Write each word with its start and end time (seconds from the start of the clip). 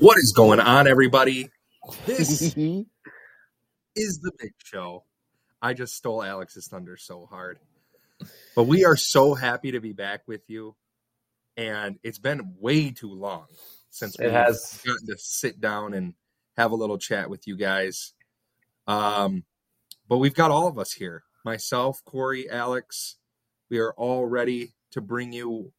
What 0.00 0.18
is 0.18 0.34
going 0.36 0.60
on, 0.60 0.86
everybody? 0.86 1.48
This 2.04 2.42
is 3.96 4.18
the 4.18 4.32
big 4.38 4.52
show. 4.62 5.04
I 5.62 5.72
just 5.72 5.94
stole 5.94 6.22
Alex's 6.22 6.68
thunder 6.68 6.98
so 6.98 7.24
hard. 7.24 7.58
But 8.54 8.64
we 8.64 8.84
are 8.84 8.96
so 8.96 9.32
happy 9.32 9.70
to 9.70 9.80
be 9.80 9.94
back 9.94 10.20
with 10.26 10.42
you. 10.50 10.76
And 11.56 11.98
it's 12.02 12.18
been 12.18 12.56
way 12.60 12.90
too 12.90 13.10
long 13.10 13.46
since 13.88 14.18
we 14.18 14.26
It 14.26 14.32
has. 14.32 14.82
gotten 14.86 15.06
to 15.06 15.16
sit 15.16 15.62
down 15.62 15.94
and 15.94 16.12
have 16.58 16.72
a 16.72 16.76
little 16.76 16.98
chat 16.98 17.30
with 17.30 17.46
you 17.46 17.56
guys. 17.56 18.12
Um, 18.86 19.44
but 20.08 20.18
we've 20.18 20.34
got 20.34 20.50
all 20.50 20.68
of 20.68 20.78
us 20.78 20.92
here 20.92 21.22
myself, 21.42 22.02
Corey, 22.04 22.50
Alex. 22.50 23.16
We 23.70 23.78
are 23.78 23.94
all 23.94 24.26
ready 24.26 24.74
to 24.90 25.00
bring 25.00 25.32
you 25.32 25.72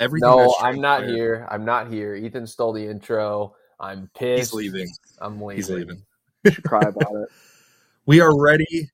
everything. 0.00 0.28
No, 0.28 0.54
I'm 0.60 0.80
not 0.80 0.98
transpired. 0.98 1.16
here. 1.16 1.48
I'm 1.50 1.64
not 1.64 1.88
here. 1.92 2.14
Ethan 2.16 2.46
stole 2.46 2.72
the 2.72 2.84
intro. 2.86 3.54
I'm 3.78 4.10
pissed. 4.16 4.38
He's 4.50 4.52
leaving. 4.54 4.88
I'm 5.20 5.40
leaving. 5.40 5.56
He's 5.56 5.70
leaving. 5.70 6.02
should 6.50 6.64
cry 6.64 6.80
about 6.80 7.14
it. 7.14 7.28
we 8.06 8.20
are 8.22 8.34
ready 8.40 8.90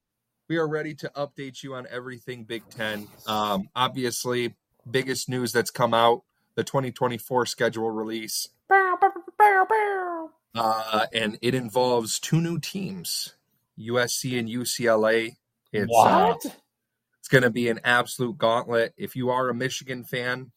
we 0.49 0.57
are 0.57 0.67
ready 0.69 0.95
to 0.95 1.09
update 1.15 1.63
you 1.63 1.75
on 1.75 1.87
everything 1.93 2.43
big 2.43 2.69
10 2.71 3.07
um, 3.29 3.69
obviously 3.77 4.57
biggest 4.91 5.29
news 5.29 5.53
that's 5.53 5.71
come 5.71 5.95
out 5.95 6.23
the 6.57 6.65
2024 6.65 7.47
schedule 7.47 7.89
release 7.89 8.49
Bow, 8.69 8.99
bow, 9.01 9.65
bow, 9.69 10.31
uh, 10.57 11.07
and 11.13 11.39
it 11.41 11.55
involves 11.55 12.19
two 12.19 12.41
new 12.41 12.59
teams 12.59 13.35
usc 13.79 14.37
and 14.37 14.49
ucla 14.49 15.37
it's 15.73 15.85
uh, 15.97 16.33
What? 16.33 16.47
it's 17.21 17.29
going 17.29 17.45
to 17.45 17.51
be 17.51 17.69
an 17.69 17.79
absolute 17.85 18.37
gauntlet 18.39 18.93
if 18.97 19.15
you 19.15 19.31
are 19.31 19.49
a 19.49 19.55
michigan 19.55 20.03
fan 20.03 20.51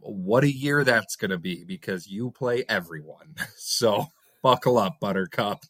what 0.00 0.44
a 0.44 0.52
year 0.52 0.84
that's 0.84 1.16
going 1.16 1.30
to 1.30 1.38
be 1.38 1.64
because 1.64 2.06
you 2.06 2.30
play 2.30 2.64
everyone 2.68 3.34
so 3.56 4.06
buckle 4.42 4.78
up 4.78 4.98
buttercup 5.00 5.64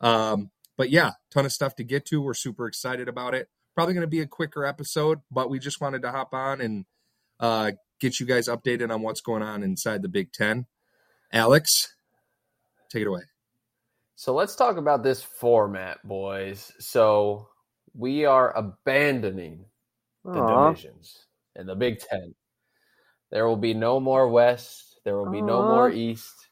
um, 0.00 0.50
but 0.76 0.90
yeah, 0.90 1.12
ton 1.30 1.46
of 1.46 1.52
stuff 1.52 1.76
to 1.76 1.84
get 1.84 2.04
to. 2.06 2.20
We're 2.20 2.34
super 2.34 2.66
excited 2.66 3.08
about 3.08 3.34
it. 3.34 3.48
Probably 3.74 3.94
going 3.94 4.02
to 4.02 4.08
be 4.08 4.20
a 4.20 4.26
quicker 4.26 4.64
episode, 4.64 5.20
but 5.30 5.50
we 5.50 5.58
just 5.58 5.80
wanted 5.80 6.02
to 6.02 6.10
hop 6.10 6.34
on 6.34 6.60
and 6.60 6.84
uh, 7.40 7.72
get 8.00 8.20
you 8.20 8.26
guys 8.26 8.48
updated 8.48 8.92
on 8.92 9.02
what's 9.02 9.20
going 9.20 9.42
on 9.42 9.62
inside 9.62 10.02
the 10.02 10.08
Big 10.08 10.32
Ten. 10.32 10.66
Alex, 11.32 11.94
take 12.90 13.02
it 13.02 13.08
away. 13.08 13.22
So 14.16 14.34
let's 14.34 14.54
talk 14.54 14.76
about 14.76 15.02
this 15.02 15.22
format, 15.22 16.06
boys. 16.06 16.70
So 16.78 17.48
we 17.94 18.24
are 18.24 18.56
abandoning 18.56 19.64
the 20.24 20.40
Aw. 20.40 20.68
divisions 20.68 21.26
in 21.56 21.66
the 21.66 21.74
Big 21.74 21.98
Ten. 21.98 22.34
There 23.34 23.48
will 23.48 23.56
be 23.56 23.74
no 23.74 23.98
more 23.98 24.28
West. 24.28 25.00
There 25.02 25.16
will 25.18 25.28
be 25.28 25.42
no 25.42 25.62
more 25.62 25.90
East. 25.90 26.46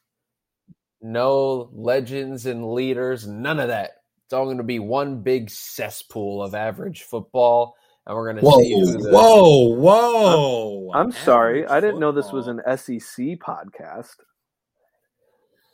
No 1.01 1.69
legends 1.71 2.45
and 2.45 2.73
leaders. 2.73 3.25
None 3.25 3.61
of 3.61 3.69
that. 3.69 3.91
It's 4.25 4.33
all 4.33 4.43
going 4.43 4.57
to 4.57 4.63
be 4.63 4.79
one 4.79 5.21
big 5.21 5.49
cesspool 5.49 6.43
of 6.43 6.53
average 6.53 7.03
football, 7.03 7.77
and 8.05 8.13
we're 8.13 8.33
going 8.33 8.43
to 8.43 8.49
Whoa, 8.49 8.59
see 8.59 8.73
who 8.73 9.01
the 9.01 9.11
whoa, 9.11 9.75
whoa! 9.75 10.91
I'm 10.93 11.13
sorry. 11.13 11.63
Average 11.63 11.71
I 11.71 11.79
didn't 11.79 11.99
know 12.01 12.11
this 12.11 12.33
was 12.33 12.47
an 12.47 12.59
SEC 12.65 13.39
podcast. 13.39 14.15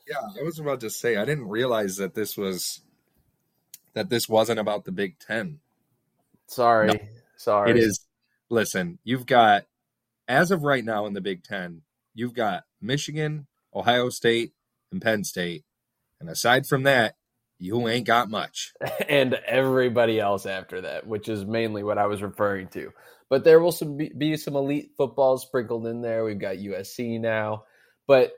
Yeah, 0.08 0.22
I 0.40 0.44
was 0.44 0.60
about 0.60 0.80
to 0.82 0.92
say 0.92 1.18
I 1.18 1.26
didn't 1.26 1.48
realize 1.48 1.98
that 1.98 2.14
this 2.14 2.38
was 2.38 2.82
that 3.94 4.10
this 4.12 4.30
wasn't 4.30 4.60
about 4.60 4.86
the 4.86 4.92
Big 4.92 5.18
Ten. 5.18 5.60
Sorry, 6.46 6.88
No. 6.88 7.00
sorry. 7.36 7.72
It 7.72 7.78
is. 7.78 8.06
Listen, 8.50 9.00
you've 9.04 9.26
got 9.26 9.66
as 10.30 10.52
of 10.52 10.64
right 10.64 10.86
now 10.86 11.08
in 11.08 11.14
the 11.14 11.22
Big 11.22 11.44
Ten, 11.44 11.82
you've 12.14 12.36
got 12.36 12.64
Michigan, 12.80 13.48
Ohio 13.76 14.10
State, 14.10 14.54
and 14.92 15.02
Penn 15.02 15.24
State, 15.24 15.66
and 16.22 16.30
aside 16.30 16.68
from 16.68 16.84
that, 16.84 17.16
you 17.58 17.88
ain't 17.90 18.08
got 18.08 18.30
much. 18.30 18.74
and 19.10 19.34
everybody 19.46 20.20
else 20.20 20.46
after 20.46 20.82
that, 20.82 21.06
which 21.06 21.28
is 21.28 21.46
mainly 21.46 21.84
what 21.84 21.98
I 21.98 22.06
was 22.06 22.22
referring 22.22 22.68
to. 22.70 22.92
But 23.30 23.44
there 23.44 23.60
will 23.60 23.72
some 23.72 23.98
be, 23.98 24.12
be 24.16 24.38
some 24.38 24.56
elite 24.56 24.92
football 24.96 25.38
sprinkled 25.38 25.88
in 25.88 26.02
there. 26.02 26.24
We've 26.24 26.40
got 26.40 26.58
USC 26.58 27.20
now, 27.20 27.66
but 28.08 28.34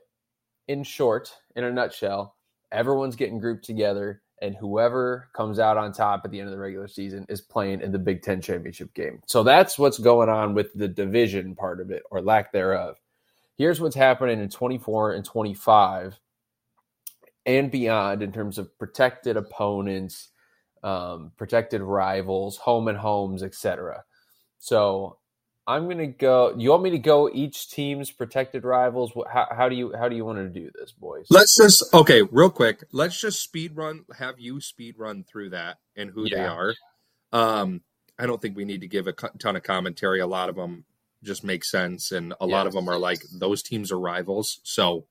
in 0.68 0.84
short, 0.84 1.34
in 1.56 1.64
a 1.64 1.72
nutshell, 1.72 2.36
everyone's 2.72 3.16
getting 3.16 3.40
grouped 3.40 3.66
together, 3.66 4.22
and 4.42 4.56
whoever 4.56 5.30
comes 5.34 5.60
out 5.60 5.78
on 5.78 5.94
top 5.94 6.22
at 6.26 6.32
the 6.32 6.40
end 6.40 6.48
of 6.50 6.54
the 6.54 6.60
regular 6.60 6.88
season 6.88 7.26
is 7.30 7.42
playing 7.42 7.82
in 7.82 7.92
the 7.92 8.00
Big 8.00 8.22
Ten 8.22 8.42
championship 8.42 8.94
game. 8.94 9.22
So 9.28 9.44
that's 9.44 9.78
what's 9.78 10.00
going 10.00 10.30
on 10.30 10.54
with 10.54 10.74
the 10.74 10.88
division 10.88 11.56
part 11.56 11.80
of 11.80 11.92
it, 11.92 12.04
or 12.12 12.22
lack 12.22 12.52
thereof. 12.52 12.98
Here's 13.58 13.80
what's 13.80 13.96
happening 13.96 14.40
in 14.40 14.50
24 14.50 15.14
and 15.14 15.24
25 15.24 16.20
and 17.46 17.72
beyond 17.72 18.24
in 18.24 18.32
terms 18.32 18.58
of 18.58 18.78
protected 18.80 19.38
opponents, 19.38 20.30
um, 20.84 21.32
protected 21.38 21.82
rivals, 21.82 22.58
home 22.58 22.88
and 22.88 22.98
homes, 22.98 23.44
etc. 23.44 24.04
So 24.60 25.18
I'm 25.68 25.88
gonna 25.88 26.08
go. 26.08 26.54
You 26.58 26.72
want 26.72 26.84
me 26.84 26.90
to 26.92 27.00
go 27.00 27.30
each 27.32 27.70
team's 27.70 28.12
protected 28.12 28.64
rivals? 28.64 29.12
How, 29.32 29.48
how 29.52 29.70
do 29.70 29.76
you 29.76 29.94
how 29.98 30.10
do 30.10 30.16
you 30.16 30.26
want 30.26 30.40
to 30.40 30.50
do 30.50 30.72
this, 30.74 30.92
boys? 30.92 31.28
Let's 31.30 31.56
just 31.56 31.94
okay, 31.94 32.24
real 32.24 32.50
quick. 32.50 32.84
Let's 32.92 33.20
just 33.20 33.42
speed 33.42 33.76
run. 33.76 34.06
Have 34.18 34.40
you 34.40 34.60
speed 34.60 34.96
run 34.98 35.24
through 35.24 35.52
that 35.52 35.78
and 35.96 36.10
who 36.10 36.30
they 36.30 36.46
are. 36.46 36.74
Um, 37.32 37.82
I 38.20 38.26
don't 38.26 38.42
think 38.42 38.56
we 38.56 38.66
need 38.66 38.82
to 38.82 38.88
give 38.88 39.08
a 39.08 39.14
ton 39.14 39.56
of 39.56 39.64
commentary. 39.64 40.20
A 40.20 40.28
lot 40.28 40.50
of 40.50 40.56
them 40.56 40.86
just 41.24 41.44
make 41.44 41.64
sense, 41.64 42.12
and 42.12 42.34
a 42.42 42.46
lot 42.46 42.68
of 42.68 42.74
them 42.74 42.90
are 42.90 42.98
like 42.98 43.22
those 43.34 43.64
teams 43.64 43.92
are 43.92 44.00
rivals. 44.00 44.60
So, 44.64 45.06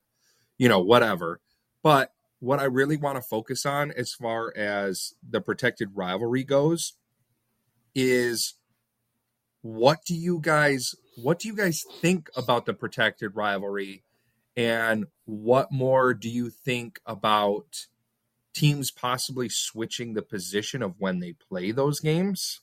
you 0.58 0.68
know, 0.68 0.80
whatever. 0.80 1.40
But 1.82 2.12
what 2.40 2.60
I 2.60 2.64
really 2.64 2.96
want 2.96 3.16
to 3.16 3.22
focus 3.22 3.64
on, 3.64 3.90
as 3.92 4.12
far 4.12 4.52
as 4.56 5.14
the 5.28 5.40
protected 5.40 5.90
rivalry 5.94 6.44
goes, 6.44 6.94
is 7.94 8.54
what 9.62 10.04
do 10.04 10.14
you 10.14 10.38
guys 10.40 10.94
what 11.16 11.38
do 11.38 11.48
you 11.48 11.54
guys 11.54 11.84
think 12.00 12.30
about 12.36 12.66
the 12.66 12.74
protected 12.74 13.36
rivalry? 13.36 14.02
And 14.56 15.06
what 15.26 15.70
more 15.70 16.14
do 16.14 16.28
you 16.28 16.50
think 16.50 16.98
about 17.06 17.86
teams 18.54 18.90
possibly 18.90 19.48
switching 19.48 20.14
the 20.14 20.22
position 20.22 20.82
of 20.82 20.94
when 20.98 21.20
they 21.20 21.34
play 21.48 21.72
those 21.72 22.00
games? 22.00 22.60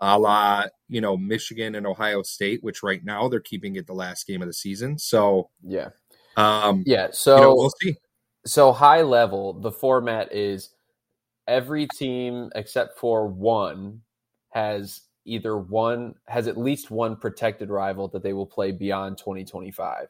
A 0.00 0.18
la 0.18 0.64
you 0.88 1.00
know 1.00 1.16
michigan 1.16 1.76
and 1.76 1.86
ohio 1.86 2.22
state 2.22 2.64
which 2.64 2.82
right 2.82 3.04
now 3.04 3.28
they're 3.28 3.38
keeping 3.38 3.76
it 3.76 3.86
the 3.86 3.94
last 3.94 4.26
game 4.26 4.42
of 4.42 4.48
the 4.48 4.54
season. 4.54 4.98
So 4.98 5.50
yeah, 5.62 5.90
um 6.36 6.82
yeah. 6.84 7.08
So 7.12 7.36
you 7.36 7.42
know, 7.42 7.54
we'll 7.54 7.72
see. 7.80 7.96
so 8.44 8.72
high 8.72 9.02
level, 9.02 9.52
the 9.52 9.70
format 9.70 10.32
is 10.32 10.70
every 11.46 11.86
team 11.96 12.50
except 12.56 12.98
for 12.98 13.28
one 13.28 14.00
has 14.50 15.02
either 15.24 15.56
one 15.56 16.14
has 16.26 16.46
at 16.46 16.56
least 16.56 16.90
one 16.90 17.16
protected 17.16 17.70
rival 17.70 18.08
that 18.08 18.22
they 18.22 18.32
will 18.32 18.46
play 18.46 18.72
beyond 18.72 19.18
2025. 19.18 20.08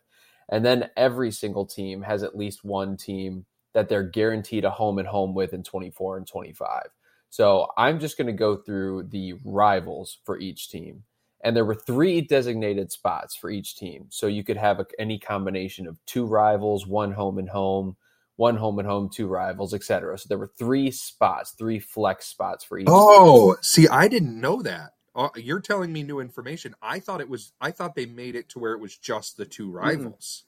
And 0.51 0.65
then 0.65 0.91
every 0.97 1.31
single 1.31 1.67
team 1.67 2.03
has 2.03 2.23
at 2.23 2.37
least 2.37 2.65
one 2.65 2.97
team 2.97 3.47
that 3.73 3.89
they're 3.89 4.03
guaranteed 4.03 4.65
a 4.65 4.71
home 4.71 4.99
and 4.99 5.09
home 5.09 5.35
with 5.35 5.53
in 5.53 5.63
24 5.63 6.19
and 6.19 6.27
25. 6.27 6.83
So 7.31 7.69
I'm 7.77 7.99
just 7.99 8.17
going 8.17 8.29
to 8.29 8.33
go 8.33 8.57
through 8.57 9.05
the 9.05 9.35
rivals 9.45 10.19
for 10.25 10.39
each 10.39 10.71
team. 10.71 11.03
And 11.43 11.57
there 11.57 11.65
were 11.65 11.75
three 11.75 12.21
designated 12.21 12.93
spots 12.93 13.37
for 13.37 13.51
each 13.51 13.77
team. 13.77 14.07
So 14.11 14.27
you 14.29 14.45
could 14.45 14.57
have 14.57 14.81
a, 14.81 14.87
any 14.99 15.19
combination 15.19 15.87
of 15.87 15.99
two 16.07 16.25
rivals, 16.27 16.87
one 16.87 17.13
home 17.13 17.39
and 17.39 17.49
home, 17.49 17.97
one 18.37 18.57
home 18.57 18.79
and 18.79 18.89
home, 18.89 19.09
two 19.13 19.27
rivals, 19.27 19.75
etc. 19.75 20.19
So 20.19 20.27
there 20.29 20.39
were 20.39 20.53
three 20.59 20.91
spots, 20.91 21.53
three 21.53 21.79
flex 21.81 22.27
spots 22.27 22.65
for 22.65 22.79
each. 22.79 22.87
oh 22.89 23.57
see 23.61 23.89
i 23.89 24.09
didn't 24.09 24.41
know 24.41 24.63
that 24.63 24.93
uh, 25.17 25.29
you're 25.37 25.61
telling 25.61 25.93
me 25.93 26.03
new 26.03 26.21
information 26.21 26.75
i 26.83 26.99
thought 26.99 27.21
it 27.21 27.29
was 27.29 27.53
i 27.61 27.71
thought 27.71 27.95
they 27.95 28.07
made 28.07 28.35
it 28.35 28.49
to 28.49 28.59
where 28.59 28.73
it 28.73 28.81
was 28.81 28.97
just 28.97 29.37
the 29.37 29.45
two 29.47 29.71
rivals 29.71 30.45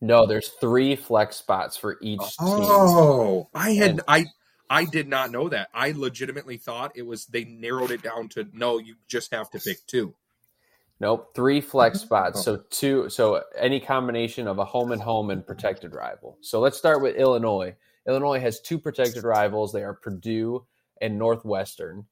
No, 0.00 0.26
there's 0.26 0.50
three 0.60 0.94
flex 0.94 1.36
spots 1.36 1.76
for 1.76 1.98
each 2.00 2.20
team. 2.20 2.28
Oh, 2.40 3.48
I 3.52 3.72
had 3.72 3.90
And- 3.90 4.00
I 4.06 4.26
I 4.70 4.84
did 4.84 5.08
not 5.08 5.30
know 5.32 5.48
that. 5.48 5.70
I 5.74 5.92
legitimately 5.92 6.58
thought 6.58 6.92
it 6.94 7.02
was 7.06 7.26
they 7.26 7.44
narrowed 7.44 7.90
it 7.90 8.02
down 8.02 8.28
to 8.30 8.46
no, 8.52 8.78
you 8.78 8.94
just 9.08 9.32
have 9.32 9.50
to 9.52 9.58
pick 9.58 9.78
two. 9.88 10.14
Nope, 11.00 11.34
three 11.34 11.60
flex 11.60 12.00
spots. 12.06 12.44
So 12.44 12.62
two. 12.70 13.08
So 13.08 13.42
any 13.56 13.80
combination 13.80 14.46
of 14.46 14.58
a 14.58 14.64
home 14.64 14.92
and 14.92 15.02
home 15.02 15.30
and 15.30 15.44
protected 15.44 15.94
rival. 15.94 16.36
So 16.42 16.60
let's 16.60 16.76
start 16.78 17.02
with 17.02 17.16
Illinois. 17.16 17.74
Illinois 18.06 18.38
has 18.40 18.60
two 18.60 18.78
protected 18.78 19.24
rivals. 19.24 19.72
They 19.72 19.82
are 19.82 19.94
Purdue 19.94 20.64
and 21.00 21.18
Northwestern. 21.18 22.06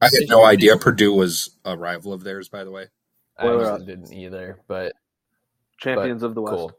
I 0.00 0.06
had 0.06 0.28
no 0.28 0.44
idea 0.44 0.76
Purdue 0.76 1.12
was 1.14 1.56
a 1.64 1.76
rival 1.76 2.12
of 2.12 2.24
theirs. 2.24 2.48
By 2.48 2.64
the 2.64 2.70
way, 2.70 2.86
I 3.36 3.42
Spoiler 3.42 3.78
didn't 3.78 4.12
either, 4.12 4.60
but 4.66 4.92
Champions 5.78 6.22
of 6.22 6.34
the 6.34 6.42
West. 6.42 6.54
cool. 6.54 6.72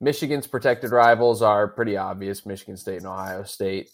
Michigan's 0.00 0.46
protected 0.46 0.90
rivals 0.90 1.42
are 1.42 1.68
pretty 1.68 1.96
obvious: 1.96 2.46
Michigan 2.46 2.76
State 2.76 2.98
and 2.98 3.06
Ohio 3.06 3.42
State. 3.44 3.90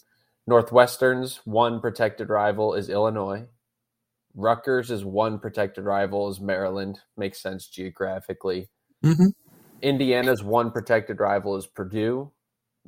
Northwestern's 0.47 1.37
one 1.45 1.79
protected 1.79 2.29
rival 2.29 2.73
is 2.73 2.89
Illinois. 2.89 3.45
Rutgers 4.35 4.89
is 4.89 5.03
one 5.03 5.39
protected 5.39 5.85
rival 5.85 6.29
is 6.29 6.39
Maryland. 6.39 6.99
Makes 7.17 7.41
sense 7.41 7.67
geographically. 7.67 8.69
Mhm. 9.03 9.33
Indiana's 9.81 10.43
one 10.43 10.71
protected 10.71 11.19
rival 11.19 11.55
is 11.55 11.67
Purdue. 11.67 12.31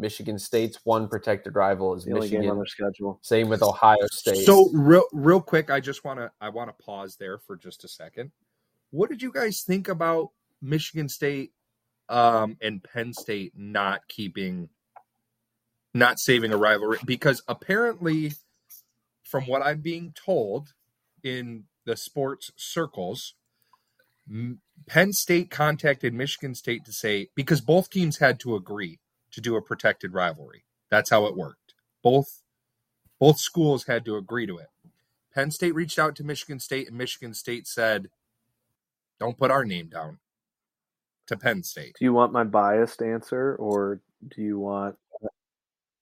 Michigan 0.01 0.39
State's 0.39 0.79
one 0.83 1.07
protected 1.07 1.55
rival 1.55 1.93
is 1.93 2.03
The 2.03 2.13
only 2.13 2.27
game 2.27 2.49
on 2.49 2.59
Michigan. 2.59 2.85
their 2.85 2.91
schedule. 2.93 3.19
Same 3.21 3.47
with 3.47 3.61
Ohio 3.61 3.97
State. 4.11 4.45
So 4.45 4.69
real 4.73 5.05
real 5.13 5.39
quick, 5.39 5.69
I 5.69 5.79
just 5.79 6.03
want 6.03 6.19
to 6.19 6.31
I 6.41 6.49
want 6.49 6.69
to 6.75 6.83
pause 6.83 7.15
there 7.15 7.37
for 7.37 7.55
just 7.55 7.83
a 7.83 7.87
second. 7.87 8.31
What 8.89 9.09
did 9.09 9.21
you 9.21 9.31
guys 9.31 9.61
think 9.61 9.87
about 9.87 10.31
Michigan 10.61 11.07
State 11.07 11.51
um, 12.09 12.57
and 12.61 12.83
Penn 12.83 13.13
State 13.13 13.53
not 13.55 14.01
keeping, 14.09 14.69
not 15.93 16.19
saving 16.19 16.51
a 16.51 16.57
rivalry? 16.57 16.97
Because 17.05 17.43
apparently, 17.47 18.33
from 19.23 19.45
what 19.45 19.61
I'm 19.61 19.81
being 19.81 20.13
told 20.13 20.73
in 21.23 21.65
the 21.85 21.95
sports 21.95 22.51
circles, 22.57 23.35
Penn 24.87 25.13
State 25.13 25.51
contacted 25.51 26.13
Michigan 26.13 26.55
State 26.55 26.85
to 26.85 26.91
say 26.91 27.29
because 27.35 27.61
both 27.61 27.89
teams 27.91 28.17
had 28.17 28.39
to 28.39 28.55
agree 28.55 28.99
to 29.31 29.41
do 29.41 29.55
a 29.55 29.61
protected 29.61 30.13
rivalry. 30.13 30.63
That's 30.89 31.09
how 31.09 31.25
it 31.25 31.35
worked. 31.37 31.73
Both 32.03 32.41
both 33.19 33.37
schools 33.37 33.85
had 33.85 34.03
to 34.05 34.15
agree 34.17 34.45
to 34.47 34.57
it. 34.57 34.67
Penn 35.33 35.51
State 35.51 35.75
reached 35.75 35.99
out 35.99 36.15
to 36.17 36.23
Michigan 36.23 36.59
State, 36.59 36.87
and 36.89 36.97
Michigan 36.97 37.33
State 37.33 37.67
said, 37.67 38.09
"Don't 39.19 39.37
put 39.37 39.51
our 39.51 39.63
name 39.65 39.87
down." 39.87 40.19
To 41.27 41.37
Penn 41.37 41.63
State. 41.63 41.95
Do 41.97 42.03
you 42.03 42.11
want 42.11 42.33
my 42.33 42.43
biased 42.43 43.01
answer 43.01 43.55
or 43.57 44.01
do 44.35 44.41
you 44.41 44.59
want 44.59 44.97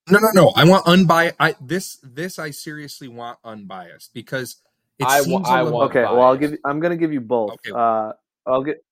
No, 0.10 0.18
no, 0.18 0.30
no. 0.34 0.54
I 0.56 0.64
want 0.68 0.88
unbiased. 0.88 1.36
I 1.40 1.56
this 1.62 2.00
this 2.02 2.40
I 2.40 2.50
seriously 2.50 3.08
want 3.10 3.38
unbiased 3.44 4.12
because 4.14 4.56
it 4.98 5.06
I 5.06 5.20
wa- 5.20 5.24
seems 5.26 5.48
a 5.48 5.52
I 5.52 5.62
little- 5.62 5.78
want- 5.80 5.92
Okay, 5.92 6.02
well 6.04 6.22
I'll 6.22 6.38
give 6.38 6.52
you, 6.54 6.58
I'm 6.66 6.80
going 6.80 6.92
to 6.92 6.98
give 6.98 7.14
you 7.14 7.22
both. 7.22 7.52
Okay. 7.52 7.72
Uh 7.76 8.14
I'll 8.48 8.64
get 8.64 8.84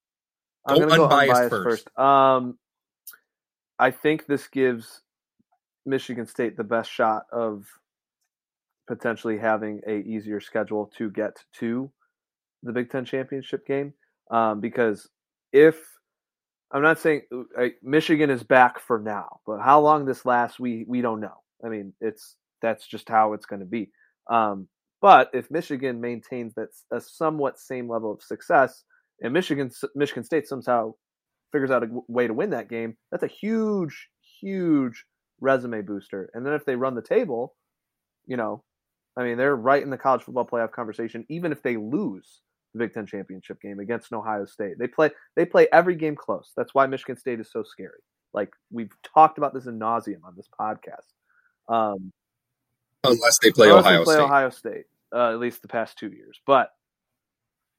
I'm 0.64 0.76
Go 0.76 0.80
going 0.82 0.90
to 0.92 0.96
go 0.98 1.04
unbiased 1.06 1.32
unbiased 1.32 1.50
first. 1.50 1.84
first. 1.86 1.98
Um 1.98 2.60
I 3.80 3.92
think 3.92 4.26
this 4.26 4.48
gives 4.48 5.02
Michigan 5.86 6.26
State 6.26 6.58
the 6.58 6.64
best 6.64 6.92
shot 6.92 7.24
of 7.32 7.66
potentially 8.88 9.38
having 9.38 9.82
a 9.88 9.98
easier 9.98 10.40
schedule 10.40 10.92
to 10.98 11.10
get 11.10 11.44
to 11.60 11.92
the 12.64 12.72
Big 12.72 12.90
Ten 12.90 13.06
championship 13.06 13.66
game. 13.68 13.94
Um, 14.32 14.60
because 14.60 15.10
if 15.54 15.78
I'm 16.72 16.82
not 16.82 17.00
saying 17.00 17.22
uh, 17.58 17.68
Michigan 17.82 18.30
is 18.30 18.44
back 18.44 18.80
for 18.80 19.00
now, 19.00 19.40
but 19.46 19.60
how 19.62 19.80
long 19.80 20.06
this 20.06 20.26
lasts, 20.26 20.60
we 20.60 20.86
we 20.88 21.02
don't 21.02 21.22
know. 21.22 21.44
I 21.64 21.70
mean, 21.70 21.94
it's 22.02 22.36
that's 22.62 22.88
just 22.88 23.08
how 23.08 23.34
it's 23.34 23.46
going 23.46 23.62
to 23.62 23.66
be. 23.66 23.90
Um, 24.30 24.68
but 25.02 25.30
if 25.34 25.50
Michigan 25.52 26.02
maintains 26.02 26.54
that 26.56 26.70
a 26.92 27.00
somewhat 27.00 27.60
same 27.60 27.90
level 27.90 28.12
of 28.12 28.22
success, 28.22 28.84
and 29.22 29.34
Michigan 29.34 29.72
Michigan 29.96 30.24
State 30.24 30.48
somehow 30.48 30.94
figures 31.52 31.72
out 31.72 31.84
a 31.84 31.88
way 32.08 32.28
to 32.28 32.34
win 32.34 32.52
that 32.52 32.70
game, 32.70 32.98
that's 33.12 33.24
a 33.24 33.28
huge, 33.28 34.10
huge 34.42 35.06
resume 35.40 35.82
booster. 35.82 36.30
And 36.34 36.46
then 36.46 36.54
if 36.54 36.66
they 36.66 36.76
run 36.76 36.96
the 36.96 37.02
table, 37.02 37.56
you 38.26 38.38
know, 38.38 38.64
I 39.16 39.24
mean, 39.24 39.38
they're 39.38 39.56
right 39.56 39.82
in 39.82 39.90
the 39.90 39.98
college 39.98 40.24
football 40.24 40.46
playoff 40.46 40.72
conversation, 40.72 41.26
even 41.30 41.52
if 41.52 41.64
they 41.64 41.78
lose 41.78 42.42
the 42.74 42.80
Big 42.80 42.94
Ten 42.94 43.06
championship 43.06 43.62
game 43.62 43.80
against 43.80 44.12
an 44.12 44.18
Ohio 44.18 44.46
State. 44.46 44.78
They 44.78 44.88
play 44.88 45.12
they 45.36 45.46
play 45.46 45.68
every 45.72 45.96
game 45.96 46.16
close. 46.16 46.52
That's 46.56 46.74
why 46.74 46.86
Michigan 46.88 47.18
State 47.18 47.40
is 47.40 47.52
so 47.52 47.64
scary. 47.64 48.00
Like 48.34 48.52
we've 48.72 48.92
talked 49.04 49.38
about 49.38 49.54
this 49.54 49.66
in 49.66 49.80
nauseum 49.80 50.24
on 50.26 50.36
this 50.36 50.48
podcast. 50.60 51.74
Um, 51.74 52.12
unless 53.04 53.40
they 53.40 53.52
play 53.52 53.70
unless 53.70 53.86
they 53.86 53.90
Ohio 53.92 54.04
play 54.04 54.16
State. 54.16 54.24
Ohio 54.24 54.50
State, 54.50 54.86
uh, 55.16 55.32
at 55.32 55.40
least 55.40 55.62
the 55.62 55.68
past 55.68 55.98
two 55.98 56.10
years. 56.10 56.40
But 56.46 56.70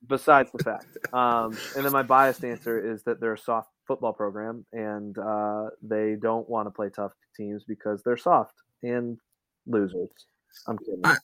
besides 0.07 0.51
the 0.53 0.59
fact, 0.59 0.97
um, 1.13 1.57
and 1.77 1.85
then 1.85 1.93
my 1.93 2.03
biased 2.03 2.45
answer 2.45 2.79
is 2.93 3.03
that 3.05 3.21
they're 3.21 3.35
a 3.35 3.39
soft 3.39 3.71
football 3.87 4.13
program 4.13 4.65
and 4.73 5.17
uh, 5.19 5.67
they 5.83 6.17
don't 6.21 6.49
want 6.49 6.67
to 6.67 6.71
play 6.71 6.91
tough 6.91 7.13
teams 7.37 7.65
because 7.65 8.03
they're 8.03 8.17
soft 8.17 8.55
and 8.83 9.19
losers. 9.67 10.11
I'm 10.67 10.79
kidding. 10.79 11.01
I- 11.05 11.17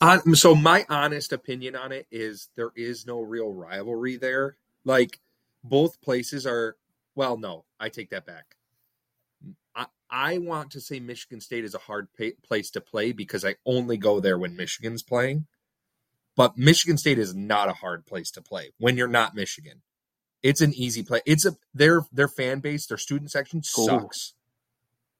On, 0.00 0.34
so 0.36 0.54
my 0.54 0.86
honest 0.88 1.32
opinion 1.32 1.74
on 1.76 1.90
it 1.92 2.06
is 2.12 2.50
there 2.56 2.70
is 2.76 3.06
no 3.06 3.20
real 3.20 3.52
rivalry 3.52 4.16
there. 4.16 4.56
Like 4.84 5.20
both 5.64 6.00
places 6.00 6.46
are. 6.46 6.76
Well, 7.16 7.36
no, 7.36 7.64
I 7.80 7.88
take 7.88 8.10
that 8.10 8.24
back. 8.24 8.56
I, 9.74 9.86
I 10.08 10.38
want 10.38 10.70
to 10.72 10.80
say 10.80 11.00
Michigan 11.00 11.40
State 11.40 11.64
is 11.64 11.74
a 11.74 11.78
hard 11.78 12.08
pa 12.16 12.26
place 12.46 12.70
to 12.72 12.80
play 12.80 13.10
because 13.12 13.44
I 13.44 13.56
only 13.66 13.96
go 13.96 14.20
there 14.20 14.38
when 14.38 14.54
Michigan's 14.56 15.02
playing. 15.02 15.46
But 16.38 16.56
Michigan 16.56 16.96
State 16.96 17.18
is 17.18 17.34
not 17.34 17.68
a 17.68 17.72
hard 17.72 18.06
place 18.06 18.30
to 18.30 18.40
play 18.40 18.70
when 18.78 18.96
you're 18.96 19.08
not 19.08 19.34
Michigan. 19.34 19.82
It's 20.40 20.60
an 20.60 20.72
easy 20.72 21.02
play. 21.02 21.20
It's 21.26 21.44
a 21.44 21.56
their 21.74 22.02
their 22.12 22.28
fan 22.28 22.60
base, 22.60 22.86
their 22.86 22.96
student 22.96 23.32
section 23.32 23.60
Cool. 23.74 23.86
sucks. 23.86 24.34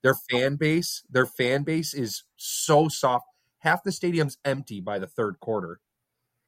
Their 0.04 0.14
fan 0.30 0.54
base, 0.54 1.02
their 1.10 1.26
fan 1.26 1.64
base 1.64 1.92
is 1.92 2.22
so 2.36 2.86
soft. 2.86 3.26
Half 3.58 3.82
the 3.82 3.90
stadium's 3.90 4.38
empty 4.44 4.80
by 4.80 5.00
the 5.00 5.08
third 5.08 5.40
quarter. 5.40 5.80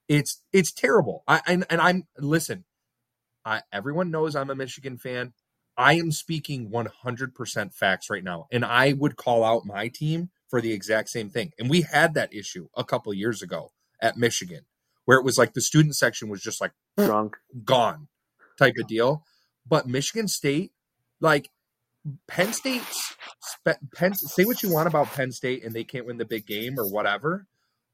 It's 0.06 0.40
it's 0.52 0.70
terrible. 0.70 1.24
I 1.26 1.40
and, 1.48 1.66
and 1.68 1.80
I'm 1.80 2.04
listen. 2.16 2.64
I, 3.44 3.62
everyone 3.72 4.12
knows 4.12 4.36
I'm 4.36 4.50
a 4.50 4.54
Michigan 4.54 4.98
fan. 4.98 5.32
I 5.76 5.94
am 5.94 6.12
speaking 6.12 6.70
100% 6.70 7.74
facts 7.74 8.08
right 8.08 8.22
now, 8.22 8.46
and 8.52 8.64
I 8.64 8.92
would 8.92 9.16
call 9.16 9.42
out 9.42 9.66
my 9.66 9.88
team 9.88 10.30
for 10.48 10.60
the 10.60 10.72
exact 10.72 11.08
same 11.08 11.28
thing. 11.30 11.52
And 11.58 11.68
we 11.68 11.80
had 11.80 12.14
that 12.14 12.32
issue 12.32 12.68
a 12.76 12.84
couple 12.84 13.12
years 13.14 13.42
ago 13.42 13.72
at 14.00 14.16
Michigan, 14.16 14.64
where 15.04 15.18
it 15.18 15.24
was 15.24 15.38
like 15.38 15.54
the 15.54 15.60
student 15.60 15.96
section 15.96 16.28
was 16.28 16.42
just 16.42 16.60
like 16.60 16.72
Drunk. 16.96 17.36
gone 17.64 18.08
type 18.58 18.74
of 18.78 18.86
deal. 18.86 19.24
But 19.66 19.86
Michigan 19.86 20.28
State, 20.28 20.72
like 21.20 21.50
Penn 22.28 22.52
State's 22.52 23.14
spe- 23.42 23.80
Penn 23.94 24.14
say 24.14 24.44
what 24.44 24.62
you 24.62 24.72
want 24.72 24.88
about 24.88 25.12
Penn 25.12 25.32
State 25.32 25.64
and 25.64 25.74
they 25.74 25.84
can't 25.84 26.06
win 26.06 26.18
the 26.18 26.24
big 26.24 26.46
game 26.46 26.78
or 26.78 26.88
whatever, 26.88 27.46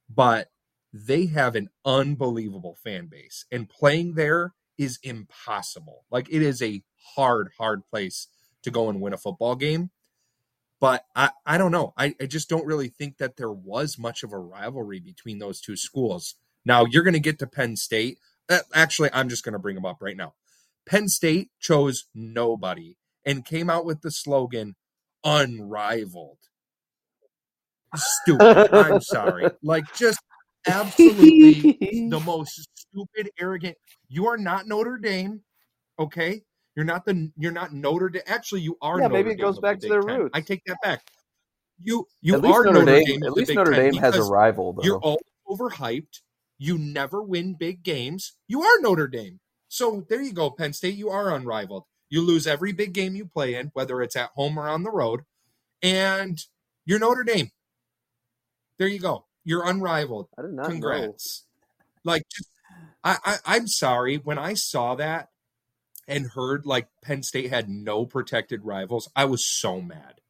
but 0.09 0.49
they 0.93 1.27
have 1.27 1.57
an 1.57 1.69
unbelievable 1.85 2.77
fan 2.83 3.09
base 3.09 3.45
and 3.51 3.69
playing 3.69 4.15
there 4.15 4.55
is 4.79 4.99
impossible. 5.03 6.05
Like 6.11 6.29
it 6.31 6.43
is 6.43 6.63
a 6.63 6.83
hard, 7.17 7.51
hard 7.59 7.83
place 7.91 8.29
to 8.63 8.71
go 8.71 8.89
and 8.89 9.01
win 9.01 9.13
a 9.13 9.19
football 9.19 9.57
game. 9.57 9.91
But 10.81 11.05
I, 11.15 11.31
I 11.47 11.59
don't 11.59 11.73
know. 11.73 11.95
I, 11.97 12.15
I 12.21 12.27
just 12.27 12.49
don't 12.49 12.67
really 12.67 12.89
think 12.89 13.19
that 13.19 13.37
there 13.37 13.53
was 13.53 13.99
much 13.99 14.23
of 14.23 14.33
a 14.33 14.39
rivalry 14.39 15.01
between 15.01 15.39
those 15.39 15.61
two 15.61 15.77
schools. 15.77 16.35
Now 16.65 16.85
you're 16.85 17.03
going 17.03 17.15
to 17.15 17.21
get 17.21 17.39
to 17.39 17.47
Penn 17.47 17.77
State. 17.77 18.19
Uh, 18.49 18.59
Actually, 18.75 19.11
I'm 19.13 19.29
just 19.29 19.45
going 19.45 19.55
to 19.55 19.59
bring 19.59 19.75
them 19.75 19.87
up 19.87 19.99
right 20.01 20.17
now. 20.17 20.35
Penn 20.87 21.09
State 21.09 21.51
chose 21.61 22.05
nobody 22.15 22.97
and 23.25 23.45
came 23.45 23.71
out 23.71 23.85
with 23.85 24.03
the 24.03 24.11
slogan 24.11 24.77
unrivaled. 25.25 26.39
Stupid. 27.95 28.73
I'm 28.73 29.01
sorry. 29.01 29.47
Like 29.63 29.85
just 29.95 30.21
absolutely 30.67 31.79
the 32.11 32.21
most 32.25 32.69
stupid, 32.75 33.31
arrogant. 33.41 33.77
You 34.09 34.27
are 34.27 34.37
not 34.37 34.67
Notre 34.67 34.99
Dame, 34.99 35.43
okay? 35.99 36.43
You're 36.77 36.85
not 36.85 37.07
the 37.07 37.33
you're 37.39 37.53
not 37.53 37.73
Notre 37.73 38.11
Dame. 38.11 38.23
Actually, 38.27 38.61
you 38.61 38.77
are. 38.83 38.99
Yeah, 39.01 39.09
Notre 39.09 39.15
maybe 39.15 39.31
it 39.31 39.39
Dame 39.39 39.47
goes 39.47 39.59
back 39.59 39.81
the 39.81 39.89
to 39.89 39.93
their 39.95 40.03
Big 40.03 40.09
Ten. 40.11 40.21
roots. 40.21 40.31
I 40.35 40.41
take 40.43 40.63
that 40.67 40.77
back. 40.83 41.03
You 41.83 42.07
you 42.21 42.35
at 42.35 42.45
are 42.45 42.65
Notre, 42.65 42.85
Dame, 42.85 43.05
Dame. 43.05 43.23
at 43.25 43.33
least 43.33 43.49
Big 43.49 43.57
Notre 43.57 43.73
Ten 43.73 43.93
Dame 43.93 44.03
has 44.03 44.17
a 44.17 44.23
rival 44.25 44.75
though. 44.75 44.83
You're 44.83 44.99
all 44.99 45.21
overhyped. 45.49 46.21
You 46.59 46.79
never 46.79 47.23
win 47.23 47.55
big 47.55 47.83
games. 47.83 48.35
You 48.47 48.63
are 48.63 48.81
Notre 48.81 49.09
Dame. 49.09 49.41
So 49.69 50.07
there 50.09 50.23
you 50.23 50.33
go, 50.33 50.51
Penn 50.51 50.75
State. 50.75 50.95
You 50.95 51.09
are 51.11 51.35
unrivaled. 51.35 51.85
You 52.09 52.23
lose 52.23 52.47
every 52.47 52.73
big 52.73 52.93
game 52.93 53.17
you 53.17 53.27
play 53.27 53.55
in, 53.55 53.71
whether 53.73 54.01
it's 54.03 54.15
at 54.15 54.31
home 54.37 54.59
or 54.59 54.69
on 54.69 54.83
the 54.85 54.93
road, 54.93 55.23
and 55.83 56.39
you're 56.85 56.99
Notre 56.99 57.25
Dame. 57.25 57.51
There 58.79 58.87
you 58.87 59.01
go. 59.01 59.25
You're 59.45 59.67
unrivaled. 59.67 60.29
I 60.39 60.43
did 60.43 60.53
not 60.53 60.65
know. 60.65 60.69
Congrats. 60.69 61.47
Like, 62.05 62.23
just, 62.31 62.51
I, 63.03 63.17
I, 63.25 63.37
I'm 63.47 63.67
sorry. 63.67 64.17
When 64.19 64.39
I 64.39 64.55
saw 64.55 64.95
that 64.97 65.29
and 66.09 66.31
heard 66.31 66.67
like 66.67 66.89
Penn 67.03 67.23
State 67.23 67.51
had 67.51 67.69
no 67.69 68.07
protected 68.07 68.65
rivals, 68.65 69.09
I 69.17 69.25
was 69.25 69.45
so 69.45 69.81
mad. 69.81 70.21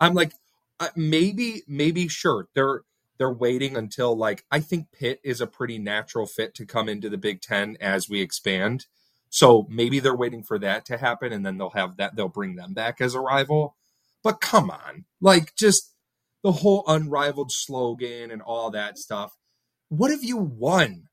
I'm 0.00 0.14
like, 0.14 0.32
uh, 0.78 0.88
maybe, 0.96 1.62
maybe, 1.68 2.08
sure, 2.08 2.48
they're 2.54 2.82
they're 3.18 3.30
waiting 3.30 3.76
until 3.76 4.16
like 4.16 4.44
I 4.50 4.60
think 4.60 4.92
Pitt 4.92 5.20
is 5.22 5.42
a 5.42 5.46
pretty 5.46 5.78
natural 5.78 6.26
fit 6.26 6.54
to 6.54 6.64
come 6.64 6.88
into 6.88 7.10
the 7.10 7.18
Big 7.18 7.42
Ten 7.42 7.76
as 7.80 8.08
we 8.08 8.22
expand. 8.22 8.86
So 9.28 9.66
maybe 9.68 10.00
they're 10.00 10.16
waiting 10.16 10.42
for 10.42 10.58
that 10.58 10.86
to 10.86 10.96
happen, 10.96 11.32
and 11.32 11.44
then 11.44 11.58
they'll 11.58 11.70
have 11.70 11.98
that. 11.98 12.16
They'll 12.16 12.28
bring 12.28 12.56
them 12.56 12.72
back 12.72 13.00
as 13.00 13.14
a 13.14 13.20
rival. 13.20 13.76
But 14.24 14.40
come 14.40 14.70
on, 14.70 15.04
like 15.20 15.54
just 15.54 15.92
the 16.42 16.52
whole 16.52 16.82
unrivaled 16.86 17.52
slogan 17.52 18.30
and 18.30 18.40
all 18.40 18.70
that 18.70 18.98
stuff. 18.98 19.36
What 19.90 20.10
have 20.10 20.24
you 20.24 20.38
won? 20.38 21.08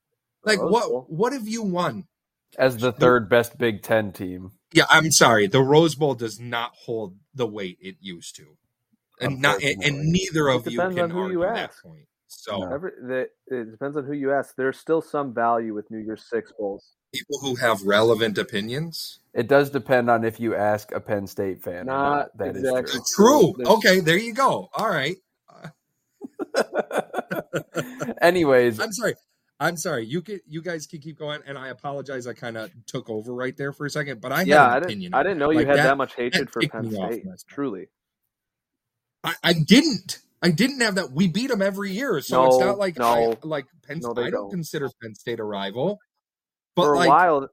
Like 0.46 0.62
what? 0.62 1.12
What 1.12 1.34
have 1.34 1.48
you 1.48 1.62
won? 1.62 2.08
As 2.58 2.77
the 2.77 2.92
third 2.92 3.30
best 3.30 3.58
Big 3.58 3.82
Ten 3.84 4.12
team. 4.12 4.51
Yeah, 4.74 4.86
I'm 4.89 5.12
sorry. 5.12 5.48
The 5.48 5.62
Rose 5.62 5.96
Bowl 5.96 6.16
does 6.16 6.39
not 6.39 6.72
hold 6.75 7.18
the 7.34 7.48
weight 7.48 7.77
it 7.82 7.96
used 8.00 8.36
to, 8.38 8.58
and 9.22 9.42
not 9.42 9.62
and, 9.63 9.84
and 9.84 10.12
neither 10.12 10.48
of 10.50 10.68
you 10.70 10.77
can 10.77 11.00
on 11.00 11.10
who 11.10 11.22
argue 11.22 11.39
you 11.42 11.46
that 11.54 11.72
point. 11.84 12.06
So 12.30 12.62
Every, 12.74 12.92
the, 13.01 13.30
it 13.48 13.72
depends 13.72 13.96
on 13.96 14.06
who 14.06 14.12
you 14.13 14.34
ask. 14.34 14.56
There's 14.58 14.77
still 14.77 15.01
some 15.01 15.34
value 15.34 15.74
with 15.74 15.89
New 15.89 16.00
Year's 16.00 16.25
Six 16.30 16.51
bowls. 16.58 16.94
people 17.13 17.39
who 17.39 17.56
have 17.56 17.82
relevant 17.84 18.38
opinions. 18.38 19.20
It 19.34 19.48
does 19.48 19.70
depend 19.70 20.10
on 20.10 20.25
if 20.25 20.39
you 20.39 20.54
ask 20.56 20.92
a 20.92 21.00
Penn 21.00 21.27
State 21.27 21.63
fan. 21.63 21.82
or 21.82 21.84
Not. 21.86 22.38
That 22.38 22.58
is 22.58 22.63
exactly. 22.63 23.00
True. 23.16 23.54
There's- 23.58 23.74
Okay, 23.77 24.00
there 24.01 24.18
you 24.18 24.34
go. 24.34 24.70
All 24.74 24.89
right. 24.89 25.16
Anyways, 28.22 28.80
I'm 28.80 28.92
sorry. 28.92 29.16
I'm 29.60 29.78
sorry. 29.78 30.06
You 30.06 30.22
can 30.22 30.40
you 30.48 30.62
guys 30.62 30.86
can 30.86 31.00
keep 31.02 31.18
going, 31.18 31.42
and 31.48 31.58
I 31.58 31.70
apologize. 31.70 32.28
I 32.28 32.34
kind 32.34 32.58
of 32.58 32.72
took 32.86 33.10
over 33.10 33.34
right 33.34 33.56
there 33.58 33.72
for 33.74 33.86
a 33.86 33.90
second, 33.90 34.22
but 34.22 34.32
I 34.32 34.40
had 34.40 34.48
yeah, 34.48 34.66
an 34.68 34.72
I 34.72 34.80
didn't. 34.88 35.14
I 35.14 35.24
didn't 35.24 35.38
it. 35.38 35.40
know 35.40 35.50
you 35.52 35.58
Like 35.60 35.68
had 35.68 35.78
that- 35.78 35.84
that, 35.84 35.98
much 35.98 36.16
hatred 36.16 36.50
for 36.52 36.62
Penn 36.62 36.90
me 36.90 36.96
off 36.98 37.12
State. 37.14 37.26
my. 37.26 37.34
Truly, 37.48 37.88
I, 39.24 39.34
I 39.44 39.54
didn't. 39.54 40.20
I 40.44 40.52
didn't 40.52 40.82
have 40.82 40.96
that. 40.96 41.12
We 41.12 41.28
beat 41.28 41.50
them 41.50 41.64
every 41.64 41.92
year, 41.92 42.22
so 42.22 42.46
it's 42.46 42.60
not 42.60 42.78
like 42.78 42.98
no. 43.00 43.32
I, 43.42 43.48
like 43.48 43.66
Penn. 43.88 44.00
No, 44.02 44.12
State. 44.12 44.26
I 44.26 44.30
don't 44.30 44.42
don't. 44.44 44.52
consider 44.52 44.90
Penn 45.02 45.16
State 45.16 45.40
a 45.40 45.44
rival, 45.44 46.00
but 46.76 46.84
for 46.84 46.94
a 46.94 46.98
like 46.98 47.10
while 47.10 47.50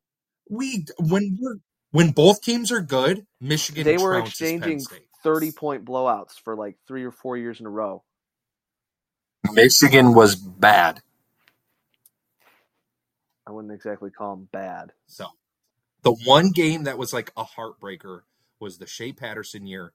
we 0.51 0.85
when 0.99 1.39
we're 1.41 1.57
when 1.93 2.11
both 2.11 2.43
teams 2.43 2.71
are 2.71 2.83
good, 2.83 3.27
Michigan 3.41 3.85
they 3.85 3.97
were 3.97 4.21
trounces 4.21 4.59
Penn 4.61 4.71
exchanging 4.71 4.81
State. 4.81 5.03
thirty 5.23 5.53
point 5.53 5.87
blowouts 5.87 6.39
for 6.45 6.55
like 6.57 6.77
three 6.87 7.05
or 7.05 7.11
four 7.13 7.39
years 7.39 7.61
in 7.61 7.67
a 7.67 7.71
row. 7.71 8.05
Michigan 9.53 10.15
was 10.15 10.37
bad. 10.37 11.01
I 13.47 13.51
wouldn't 13.53 13.75
exactly 13.75 14.11
call 14.11 14.37
them 14.37 14.49
bad. 14.53 14.93
So 15.07 15.27
the 16.03 16.13
one 16.25 16.51
game 16.51 16.85
that 16.85 16.99
was 16.99 17.13
like 17.13 17.33
a 17.37 17.45
heartbreaker 17.45 18.21
was 18.61 18.79
the 18.79 18.87
Shea 18.87 19.13
Patterson 19.13 19.67
year 19.67 19.93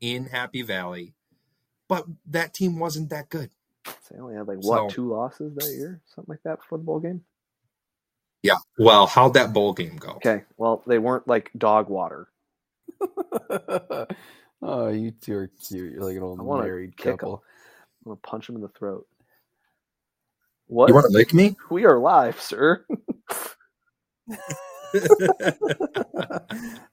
in 0.00 0.26
Happy 0.26 0.62
Valley. 0.62 1.14
But 1.88 2.06
that 2.26 2.54
team 2.54 2.78
wasn't 2.78 3.10
that 3.10 3.28
good. 3.28 3.50
So 3.86 3.92
they 4.14 4.20
only 4.20 4.34
had 4.36 4.48
like 4.48 4.58
what 4.58 4.90
So- 4.90 4.94
two 4.94 5.08
losses 5.12 5.54
that 5.56 5.70
year, 5.76 6.00
something 6.14 6.32
like 6.32 6.42
that 6.44 6.60
for 6.68 6.78
the 6.78 6.84
bowl 6.84 7.00
game. 7.00 7.24
Yeah. 8.42 8.56
Well, 8.78 9.06
how'd 9.06 9.34
that 9.34 9.52
bowl 9.52 9.72
game 9.72 9.96
go? 9.96 10.12
Okay, 10.12 10.42
well 10.56 10.82
they 10.86 10.98
weren't 10.98 11.28
like 11.28 11.50
dog 11.56 11.88
water. 11.88 12.28
oh, 14.62 14.88
you 14.88 15.12
two 15.12 15.34
are 15.36 15.46
cute. 15.68 15.92
You're 15.92 16.02
like 16.02 16.16
an 16.16 16.22
old 16.22 16.40
I 16.40 16.64
married 16.64 16.96
kick 16.96 17.06
'em. 17.12 17.18
couple. 17.18 17.44
I'm 18.04 18.10
gonna 18.10 18.16
punch 18.16 18.48
him 18.48 18.56
in 18.56 18.62
the 18.62 18.68
throat. 18.68 19.06
What? 20.72 20.88
You 20.88 20.94
want 20.94 21.04
to 21.04 21.12
lick 21.12 21.34
me? 21.34 21.54
we 21.70 21.84
are 21.84 21.98
live, 21.98 22.40
sir. 22.40 22.86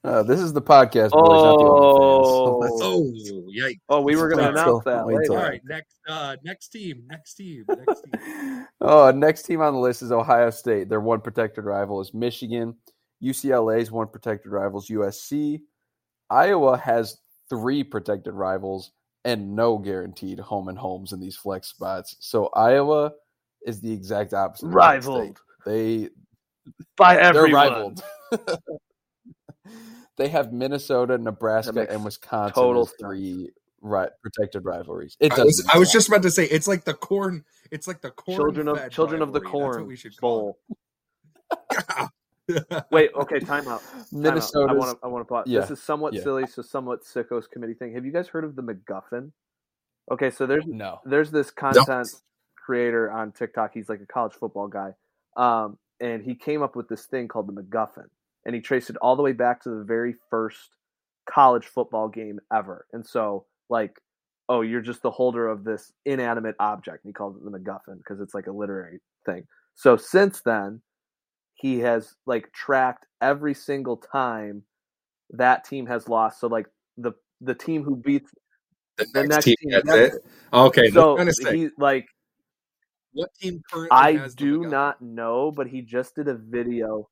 Uh, 0.05 0.23
this 0.23 0.39
is 0.39 0.53
the 0.53 0.61
podcast, 0.61 1.11
boys, 1.11 1.43
not 1.43 1.57
the 1.57 1.65
Oh. 1.65 2.59
Oh, 2.81 3.11
yikes. 3.53 3.79
Oh, 3.89 4.01
we 4.01 4.15
were 4.15 4.29
gonna 4.29 4.43
Wait 4.43 4.53
till- 4.55 4.61
announce 4.63 4.85
that 4.85 5.05
wait 5.05 5.19
till- 5.25 5.35
later. 5.35 5.47
right, 5.49 5.61
next 5.65 5.95
uh 6.07 6.35
next 6.43 6.69
team, 6.69 7.03
next 7.07 7.33
team, 7.35 7.65
next 7.67 8.03
team. 8.03 8.65
oh, 8.81 9.11
next 9.11 9.43
team 9.43 9.61
on 9.61 9.73
the 9.73 9.79
list 9.79 10.01
is 10.01 10.11
Ohio 10.13 10.49
State. 10.49 10.87
Their 10.89 11.01
one 11.01 11.19
protected 11.21 11.65
rival 11.65 11.99
is 12.01 12.13
Michigan. 12.13 12.75
UCLA's 13.21 13.91
one 13.91 14.07
protected 14.07 14.51
rival 14.51 14.79
is 14.79 14.87
USC. 14.89 15.59
Iowa 16.29 16.77
has 16.77 17.17
three 17.49 17.83
protected 17.83 18.33
rivals 18.33 18.91
and 19.25 19.55
no 19.55 19.77
guaranteed 19.77 20.39
home 20.39 20.69
and 20.69 20.77
homes 20.77 21.11
in 21.11 21.19
these 21.19 21.35
flex 21.35 21.67
spots. 21.67 22.15
So 22.21 22.47
Iowa 22.53 23.11
is 23.65 23.81
the 23.81 23.91
exact 23.91 24.33
opposite. 24.33 24.67
of 24.67 24.73
Rivaled 24.73 25.39
They 25.65 26.09
by 26.97 27.15
they're 27.15 27.23
everyone. 27.23 27.53
rivaled. 27.53 28.03
they 30.17 30.27
have 30.29 30.51
Minnesota, 30.53 31.17
Nebraska, 31.17 31.87
and 31.89 32.03
Wisconsin 32.05 32.53
total 32.53 32.83
as 32.83 32.93
three 32.99 33.49
ri- 33.81 34.07
protected 34.21 34.65
rivalries. 34.65 35.15
It 35.19 35.33
I 35.33 35.35
does. 35.37 35.45
was, 35.45 35.65
I 35.73 35.77
was 35.77 35.91
just 35.91 36.07
about 36.07 36.23
to 36.23 36.31
say 36.31 36.45
it's 36.45 36.67
like 36.67 36.83
the 36.85 36.93
corn. 36.93 37.43
It's 37.71 37.87
like 37.87 38.01
the 38.01 38.11
corn. 38.11 38.37
Children 38.37 38.67
of 38.69 38.77
fed 38.77 38.91
Children 38.91 39.21
of 39.21 39.33
the 39.33 39.39
rivalry. 39.41 39.61
That's 39.61 39.67
what 39.67 39.73
Corn 39.77 39.87
we 39.87 39.95
should 39.95 40.17
call 40.17 40.57
Bowl. 41.49 42.09
Wait, 42.91 43.11
okay, 43.15 43.39
time 43.39 43.67
out. 43.67 43.81
Minnesota. 44.11 44.71
I 44.71 44.75
want 44.75 44.99
to. 44.99 45.05
I 45.05 45.07
want 45.07 45.21
to 45.21 45.31
pause. 45.31 45.43
Yeah, 45.47 45.61
This 45.61 45.71
is 45.71 45.81
somewhat 45.83 46.13
yeah. 46.13 46.21
silly, 46.23 46.47
so 46.47 46.61
somewhat 46.63 47.03
sickos 47.03 47.49
committee 47.49 47.75
thing. 47.75 47.93
Have 47.93 48.05
you 48.05 48.11
guys 48.11 48.27
heard 48.27 48.43
of 48.43 48.55
the 48.55 48.63
MacGuffin? 48.63 49.31
Okay, 50.11 50.31
so 50.31 50.47
there's 50.47 50.65
No. 50.65 50.99
there's 51.05 51.29
this 51.29 51.51
content 51.51 52.07
creator 52.63 53.11
on 53.11 53.31
TikTok. 53.31 53.71
He's 53.73 53.89
like 53.89 54.01
a 54.01 54.05
college 54.05 54.33
football 54.33 54.67
guy, 54.67 54.91
um, 55.37 55.77
and 55.99 56.23
he 56.23 56.35
came 56.35 56.61
up 56.61 56.75
with 56.75 56.87
this 56.87 57.05
thing 57.05 57.27
called 57.27 57.47
the 57.47 57.61
MacGuffin, 57.61 58.07
and 58.45 58.55
he 58.55 58.61
traced 58.61 58.89
it 58.89 58.97
all 58.97 59.15
the 59.15 59.23
way 59.23 59.33
back 59.33 59.63
to 59.63 59.69
the 59.69 59.83
very 59.83 60.15
first 60.29 60.69
college 61.29 61.65
football 61.65 62.07
game 62.07 62.39
ever. 62.53 62.85
And 62.93 63.05
so, 63.05 63.45
like, 63.69 64.01
oh, 64.47 64.61
you're 64.61 64.81
just 64.81 65.03
the 65.03 65.11
holder 65.11 65.47
of 65.47 65.63
this 65.63 65.93
inanimate 66.05 66.55
object. 66.59 67.03
And 67.03 67.09
he 67.09 67.13
calls 67.13 67.35
it 67.35 67.43
the 67.43 67.51
MacGuffin 67.51 67.97
because 67.97 68.19
it's 68.19 68.33
like 68.33 68.47
a 68.47 68.51
literary 68.51 68.99
thing. 69.25 69.45
So 69.75 69.95
since 69.95 70.41
then, 70.41 70.81
he 71.53 71.79
has 71.79 72.15
like 72.25 72.51
tracked 72.51 73.05
every 73.21 73.53
single 73.53 73.97
time 73.97 74.63
that 75.31 75.65
team 75.65 75.85
has 75.85 76.09
lost. 76.09 76.39
So 76.39 76.47
like 76.47 76.67
the 76.97 77.13
the 77.41 77.53
team 77.53 77.83
who 77.83 77.95
beats 77.95 78.31
The 78.97 79.05
the 79.13 79.23
next, 79.23 79.29
next 79.29 79.45
team 79.45 79.55
team 79.61 79.69
gets 79.71 79.89
it. 79.89 80.25
Okay, 80.51 80.89
so 80.89 81.17
he 81.51 81.69
like 81.77 82.07
what 83.13 83.33
team 83.35 83.61
currently 83.69 83.89
I 83.91 84.27
do 84.35 84.61
not 84.61 85.01
know, 85.01 85.51
but 85.51 85.67
he 85.67 85.81
just 85.81 86.15
did 86.15 86.27
a 86.27 86.35
video. 86.35 87.09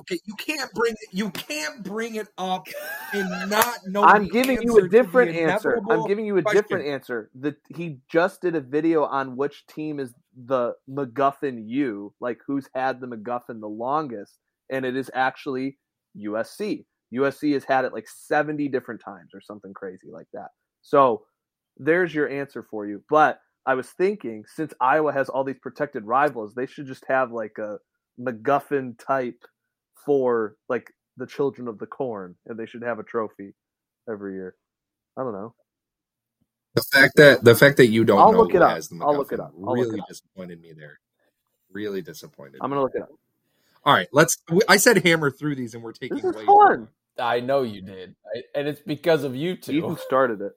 Okay, 0.00 0.18
you 0.24 0.34
can't 0.36 0.72
bring 0.72 0.94
you 1.10 1.30
can't 1.30 1.82
bring 1.82 2.14
it 2.14 2.28
up 2.38 2.66
and 3.12 3.28
not 3.50 3.78
know. 3.86 4.02
I'm 4.02 4.26
giving 4.26 4.62
you 4.62 4.78
a 4.78 4.88
different 4.88 5.36
answer. 5.36 5.78
I'm 5.90 6.06
giving 6.06 6.24
you 6.24 6.38
a 6.38 6.42
question. 6.42 6.62
different 6.62 6.86
answer. 6.88 7.30
The 7.38 7.56
he 7.74 7.98
just 8.10 8.40
did 8.40 8.56
a 8.56 8.60
video 8.60 9.04
on 9.04 9.36
which 9.36 9.66
team 9.66 10.00
is 10.00 10.14
the 10.46 10.72
MacGuffin 10.88 11.64
U, 11.66 12.14
like 12.20 12.38
who's 12.46 12.68
had 12.74 13.00
the 13.00 13.06
MacGuffin 13.06 13.60
the 13.60 13.68
longest, 13.68 14.38
and 14.70 14.86
it 14.86 14.96
is 14.96 15.10
actually 15.14 15.76
USC. 16.16 16.86
USC 17.12 17.52
has 17.52 17.64
had 17.64 17.84
it 17.84 17.92
like 17.92 18.08
70 18.08 18.68
different 18.68 19.02
times 19.04 19.32
or 19.34 19.42
something 19.42 19.74
crazy 19.74 20.08
like 20.10 20.28
that. 20.32 20.48
So 20.80 21.24
there's 21.76 22.14
your 22.14 22.28
answer 22.28 22.66
for 22.70 22.86
you. 22.86 23.02
But 23.10 23.40
I 23.66 23.74
was 23.74 23.88
thinking, 23.90 24.44
since 24.46 24.72
Iowa 24.80 25.12
has 25.12 25.28
all 25.28 25.44
these 25.44 25.58
protected 25.60 26.04
rivals, 26.04 26.54
they 26.54 26.66
should 26.66 26.86
just 26.86 27.04
have 27.06 27.30
like 27.32 27.58
a 27.58 27.78
MacGuffin 28.20 28.98
type 28.98 29.38
for 30.04 30.56
like 30.68 30.92
the 31.16 31.26
children 31.26 31.68
of 31.68 31.78
the 31.78 31.86
corn, 31.86 32.34
and 32.46 32.58
they 32.58 32.66
should 32.66 32.82
have 32.82 32.98
a 32.98 33.04
trophy 33.04 33.54
every 34.08 34.34
year. 34.34 34.56
I 35.16 35.22
don't 35.22 35.32
know. 35.32 35.54
The 36.74 36.82
fact 36.92 37.16
that 37.16 37.44
the 37.44 37.54
fact 37.54 37.76
that 37.76 37.88
you 37.88 38.04
don't 38.04 38.18
I'll 38.18 38.32
know 38.32 38.38
look 38.38 38.54
it 38.54 38.62
up. 38.62 38.70
has 38.70 38.88
the 38.88 38.98
I'll 39.02 39.16
look 39.16 39.32
it 39.32 39.40
up. 39.40 39.52
I'll 39.54 39.76
look 39.76 39.86
really 39.86 39.98
it 39.98 40.02
up. 40.02 40.08
disappointed 40.08 40.60
me 40.60 40.72
there. 40.72 40.98
Really 41.70 42.02
disappointed. 42.02 42.58
I'm 42.62 42.70
gonna 42.70 42.82
look 42.82 42.94
it 42.94 43.02
up. 43.02 43.10
All 43.84 43.94
right, 43.94 44.08
let's. 44.12 44.36
I 44.68 44.76
said 44.76 45.04
hammer 45.04 45.30
through 45.30 45.56
these, 45.56 45.74
and 45.74 45.82
we're 45.82 45.92
taking 45.92 46.16
This 46.18 46.24
is 46.24 46.36
way 46.36 46.46
fun. 46.46 46.86
too 46.86 47.22
I 47.22 47.40
know 47.40 47.62
you 47.62 47.82
did, 47.82 48.14
I- 48.34 48.42
and 48.58 48.66
it's 48.66 48.80
because 48.80 49.22
of 49.24 49.36
you 49.36 49.56
two. 49.56 49.72
Ethan 49.72 49.96
started 50.06 50.40
it. 50.40 50.52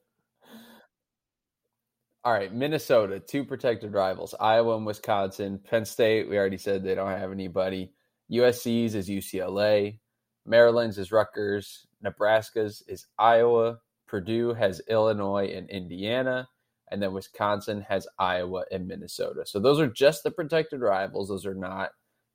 All 2.26 2.32
right, 2.32 2.52
Minnesota, 2.52 3.20
two 3.20 3.44
protected 3.44 3.92
rivals, 3.92 4.34
Iowa 4.40 4.76
and 4.76 4.84
Wisconsin. 4.84 5.60
Penn 5.60 5.84
State, 5.84 6.28
we 6.28 6.36
already 6.36 6.58
said 6.58 6.82
they 6.82 6.96
don't 6.96 7.08
have 7.08 7.30
anybody. 7.30 7.92
USC's 8.32 8.96
is 8.96 9.08
UCLA. 9.08 10.00
Maryland's 10.44 10.98
is 10.98 11.12
Rutgers. 11.12 11.86
Nebraska's 12.02 12.82
is 12.88 13.06
Iowa. 13.16 13.78
Purdue 14.08 14.54
has 14.54 14.82
Illinois 14.88 15.52
and 15.54 15.70
Indiana. 15.70 16.48
And 16.90 17.00
then 17.00 17.12
Wisconsin 17.12 17.82
has 17.82 18.08
Iowa 18.18 18.64
and 18.72 18.88
Minnesota. 18.88 19.46
So 19.46 19.60
those 19.60 19.78
are 19.78 19.86
just 19.86 20.24
the 20.24 20.32
protected 20.32 20.80
rivals. 20.80 21.28
Those 21.28 21.46
are 21.46 21.54
not 21.54 21.90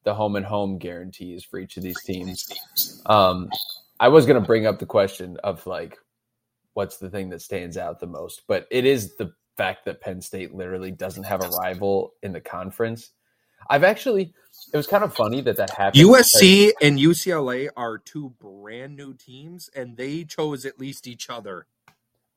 the 0.05 0.13
home 0.13 0.37
and 0.37 0.45
home 0.45 0.77
guarantees 0.77 1.43
for 1.43 1.59
each 1.59 1.75
of 1.75 1.83
these 1.83 2.01
teams. 2.01 2.47
Um, 3.07 3.49
I 3.99 4.07
was 4.07 4.25
going 4.25 4.41
to 4.41 4.47
bring 4.47 4.65
up 4.65 4.79
the 4.79 4.85
question 4.85 5.35
of 5.43 5.67
like, 5.67 5.97
what's 6.75 6.95
the 6.95 7.09
thing 7.09 7.27
that 7.31 7.41
stands 7.41 7.75
out 7.75 7.99
the 7.99 8.07
most? 8.07 8.43
But 8.47 8.67
it 8.71 8.85
is 8.85 9.17
the 9.17 9.33
fact 9.61 9.85
that 9.85 10.01
Penn 10.01 10.21
State 10.21 10.55
literally 10.55 10.91
doesn't 10.91 11.23
have 11.23 11.43
a 11.43 11.49
rival 11.49 12.13
in 12.23 12.31
the 12.33 12.41
conference. 12.41 13.11
I've 13.69 13.83
actually, 13.83 14.33
it 14.73 14.77
was 14.77 14.87
kind 14.87 15.03
of 15.03 15.13
funny 15.13 15.41
that 15.41 15.57
that 15.57 15.69
happened. 15.69 16.03
USC 16.03 16.71
and 16.81 16.97
UCLA 16.97 17.69
are 17.77 17.99
two 17.99 18.33
brand 18.39 18.95
new 18.95 19.13
teams, 19.13 19.69
and 19.75 19.95
they 19.95 20.23
chose 20.23 20.65
at 20.65 20.79
least 20.79 21.07
each 21.07 21.29
other. 21.29 21.67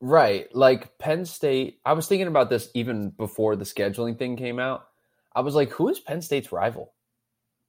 Right. 0.03 0.55
Like 0.55 0.99
Penn 0.99 1.25
State, 1.25 1.81
I 1.87 1.95
was 1.95 2.07
thinking 2.07 2.29
about 2.29 2.51
this 2.51 2.69
even 2.75 3.09
before 3.09 3.57
the 3.57 3.65
scheduling 3.65 4.19
thing 4.19 4.37
came 4.37 4.59
out. 4.59 4.87
I 5.35 5.41
was 5.41 5.55
like, 5.55 5.71
who 5.71 5.89
is 5.89 5.99
Penn 5.99 6.21
State's 6.21 6.53
rival? 6.53 6.93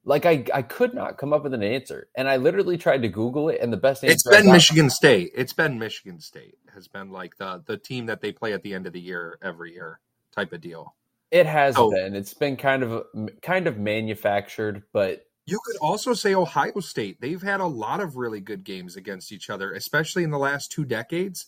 Like 0.05 0.25
I, 0.25 0.45
I 0.53 0.61
could 0.61 0.93
not 0.93 1.17
come 1.17 1.33
up 1.33 1.43
with 1.43 1.53
an 1.53 1.63
answer. 1.63 2.07
And 2.15 2.29
I 2.29 2.37
literally 2.37 2.77
tried 2.77 3.01
to 3.01 3.09
Google 3.09 3.49
it 3.49 3.59
and 3.61 3.73
the 3.73 3.77
best 3.77 4.03
answer 4.03 4.13
It's 4.13 4.23
been 4.23 4.51
Michigan 4.51 4.89
State. 4.89 5.31
It's 5.35 5.53
been 5.53 5.79
Michigan 5.79 6.19
State 6.19 6.57
has 6.73 6.87
been 6.87 7.11
like 7.11 7.37
the 7.37 7.63
the 7.65 7.77
team 7.77 8.05
that 8.07 8.21
they 8.21 8.31
play 8.31 8.53
at 8.53 8.61
the 8.63 8.73
end 8.73 8.85
of 8.85 8.93
the 8.93 8.99
year 9.01 9.39
every 9.41 9.73
year 9.73 9.99
type 10.31 10.53
of 10.53 10.61
deal. 10.61 10.95
It 11.31 11.47
has 11.47 11.75
Oh. 11.77 11.89
been. 11.91 12.15
It's 12.15 12.33
been 12.35 12.55
kind 12.55 12.83
of 12.83 13.05
kind 13.41 13.67
of 13.67 13.77
manufactured, 13.79 14.83
but 14.93 15.25
You 15.47 15.59
could 15.65 15.77
also 15.81 16.13
say 16.13 16.33
Ohio 16.35 16.79
State. 16.79 17.19
They've 17.21 17.41
had 17.41 17.59
a 17.59 17.67
lot 17.67 17.99
of 17.99 18.15
really 18.15 18.39
good 18.41 18.63
games 18.63 18.95
against 18.95 19.31
each 19.31 19.49
other, 19.49 19.71
especially 19.73 20.23
in 20.23 20.31
the 20.31 20.39
last 20.39 20.71
two 20.71 20.85
decades. 20.85 21.47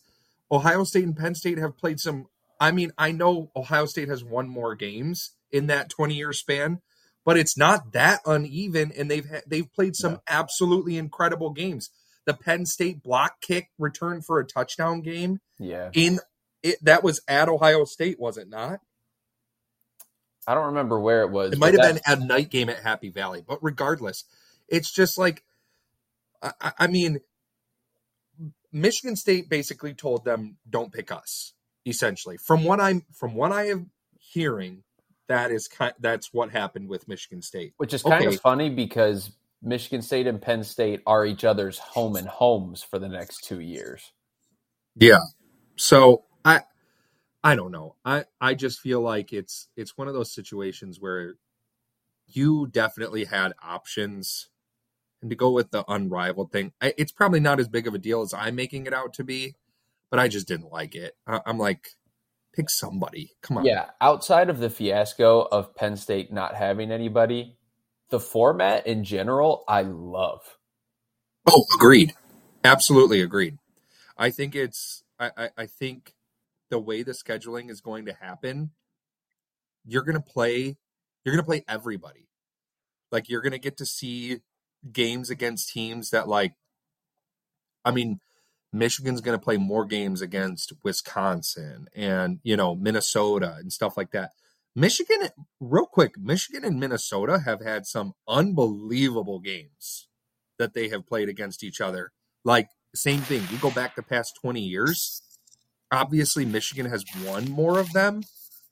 Ohio 0.52 0.84
State 0.84 1.04
and 1.04 1.16
Penn 1.18 1.36
State 1.36 1.58
have 1.58 1.78
played 1.78 2.00
some 2.00 2.28
I 2.60 2.72
mean, 2.72 2.92
I 2.98 3.12
know 3.12 3.52
Ohio 3.56 3.86
State 3.86 4.08
has 4.10 4.24
won 4.24 4.50
more 4.50 4.74
games 4.76 5.32
in 5.52 5.68
that 5.68 5.90
20 5.92 6.16
year 6.16 6.34
span, 6.34 6.82
but 7.28 7.36
it's 7.38 7.58
not 7.58 7.92
that 7.92 8.22
uneven, 8.26 8.90
and 8.98 9.12
they've 9.12 9.30
ha- 9.30 9.42
they've 9.46 9.70
played 9.74 9.98
some 9.98 10.14
No. 10.14 10.22
absolutely 10.30 10.98
incredible 10.98 11.50
games. 11.50 11.90
The 12.26 12.34
Penn 12.34 12.66
State 12.66 13.04
block 13.04 13.42
kick 13.42 13.70
return 13.78 14.22
for 14.22 14.40
a 14.40 14.46
touchdown 14.46 15.02
game 15.02 15.42
Yeah. 15.60 15.92
in 15.94 16.20
it 16.64 16.78
that 16.84 17.04
was 17.04 17.20
at 17.28 17.50
Ohio 17.50 17.84
State, 17.84 18.18
was 18.18 18.38
it 18.38 18.48
not? 18.48 18.80
I 20.48 20.54
don't 20.54 20.68
remember 20.68 20.98
where 21.02 21.24
it 21.24 21.30
was. 21.30 21.52
It 21.52 21.60
might 21.60 21.74
have 21.74 21.84
that- 21.96 22.06
been 22.06 22.24
a 22.24 22.26
night 22.26 22.50
game 22.50 22.70
at 22.70 22.82
Happy 22.82 23.10
Valley, 23.10 23.44
but 23.46 23.62
regardless, 23.62 24.24
it's 24.70 24.90
just 24.90 25.18
like, 25.18 25.44
I, 26.42 26.54
I- 26.62 26.74
I 26.80 26.88
mean, 26.88 27.20
Michigan 28.72 29.18
State 29.18 29.50
basically 29.50 29.94
told 29.94 30.24
them, 30.24 30.60
"Don't 30.70 30.94
pick 30.94 31.12
us." 31.12 31.54
Essentially, 31.86 32.38
from 32.38 32.64
what 32.64 32.80
I'm 32.80 33.02
from 33.14 33.34
what 33.36 33.52
I 33.52 33.68
am 33.68 33.92
hearing, 34.18 34.84
that 35.28 35.52
is 35.52 35.68
kind 35.68 35.94
that's 36.00 36.34
what 36.34 36.52
happened 36.52 36.90
with 36.90 37.08
Michigan 37.08 37.42
State. 37.42 37.74
which 37.78 37.94
is 37.94 38.04
kind 38.04 38.28
Okay. 38.28 38.28
of 38.28 38.40
funny 38.40 38.70
because 38.70 39.32
Michigan 39.64 40.02
State 40.04 40.28
and 40.28 40.42
Penn 40.42 40.64
State 40.64 41.02
are 41.08 41.26
each 41.26 41.46
other's 41.46 41.80
home 41.80 42.16
and 42.18 42.28
homes 42.28 42.84
for 42.84 43.00
the 43.00 43.10
next 43.10 43.44
two 43.46 43.60
years. 43.62 44.14
Yeah. 44.96 45.20
So 45.78 46.26
I 46.46 46.62
I 47.44 47.56
don't 47.56 47.72
know. 47.72 47.96
I 48.06 48.26
I 48.42 48.56
just 48.56 48.82
feel 48.82 49.02
like 49.02 49.34
it's 49.34 49.70
it's 49.78 49.98
one 49.98 50.08
of 50.10 50.16
those 50.16 50.34
situations 50.34 51.00
where 51.02 51.36
you 52.28 52.68
definitely 52.68 53.26
had 53.26 53.54
options 53.64 54.50
and 55.22 55.32
to 55.32 55.38
go 55.38 55.52
with 55.52 55.72
the 55.72 55.86
unrivaled 55.92 56.52
thing. 56.54 56.74
I, 56.82 56.94
it's 56.98 57.14
probably 57.14 57.42
not 57.42 57.60
as 57.60 57.70
big 57.70 57.88
of 57.88 57.96
a 57.96 58.00
deal 58.00 58.22
as 58.24 58.34
I'm 58.34 58.56
making 58.56 58.88
it 58.88 58.94
out 58.94 59.14
to 59.16 59.26
be, 59.26 59.56
but 60.12 60.20
I 60.20 60.30
just 60.30 60.48
didn't 60.48 60.72
like 60.72 60.96
it. 60.96 61.16
I, 61.28 61.42
I'm 61.46 61.60
like 61.60 61.90
pick 62.58 62.70
somebody. 62.70 63.32
Come 63.42 63.60
on. 63.60 63.66
Yeah, 63.66 63.86
outside 64.02 64.50
of 64.50 64.58
the 64.58 64.70
fiasco 64.70 65.42
of 65.44 65.76
Penn 65.76 65.96
State 65.96 66.34
not 66.34 66.56
having 66.56 66.92
anybody, 66.92 67.56
the 68.10 68.20
format 68.20 68.88
in 68.88 69.04
general, 69.04 69.64
I 69.68 69.84
love. 69.84 70.58
Oh, 71.46 71.66
agreed. 71.76 72.14
Absolutely 72.64 73.22
agreed. 73.22 73.58
I 74.18 74.32
think 74.32 74.56
it's 74.56 75.04
I, 75.20 75.32
I, 75.38 75.50
I 75.58 75.66
think 75.68 76.16
the 76.70 76.80
way 76.80 77.04
the 77.04 77.12
scheduling 77.12 77.70
is 77.70 77.80
going 77.80 78.06
to 78.06 78.14
happen, 78.14 78.72
you're 79.86 80.04
gonna 80.04 80.20
play 80.20 80.78
you're 81.24 81.36
gonna 81.36 81.46
play 81.46 81.64
everybody. 81.68 82.28
Like 83.12 83.30
you're 83.30 83.42
gonna 83.42 83.60
get 83.60 83.78
to 83.78 83.86
see 83.86 84.40
games 84.92 85.30
against 85.30 85.70
teams 85.70 86.10
that 86.10 86.28
like 86.28 86.54
I 87.86 87.92
mean, 87.92 88.20
Michigan's 88.74 89.22
gonna 89.22 89.40
play 89.40 89.58
more 89.58 89.86
games 89.86 90.22
against 90.22 90.74
Wisconsin 90.84 91.88
and 91.96 92.40
you 92.44 92.56
know, 92.58 92.76
Minnesota 92.76 93.56
and 93.60 93.72
stuff 93.72 93.98
like 93.98 94.12
that. 94.12 94.32
Michigan 94.76 95.30
real 95.60 95.86
quick, 95.88 96.18
Michigan 96.20 96.64
and 96.64 96.80
Minnesota 96.80 97.40
have 97.46 97.62
had 97.64 97.86
some 97.88 98.14
unbelievable 98.28 99.40
games 99.40 100.08
that 100.60 100.74
they 100.74 100.90
have 100.90 101.08
played 101.08 101.30
against 101.30 101.64
each 101.64 101.82
other. 101.82 102.12
Like 102.44 102.70
same 102.96 103.22
thing. 103.22 103.44
You 103.52 103.58
go 103.58 103.72
back 103.72 103.96
the 103.96 104.04
past 104.04 104.38
20 104.42 104.62
years. 104.62 105.22
Obviously, 105.92 106.46
Michigan 106.46 106.88
has 106.88 107.06
won 107.26 107.50
more 107.50 107.80
of 107.80 107.94
them, 107.94 108.24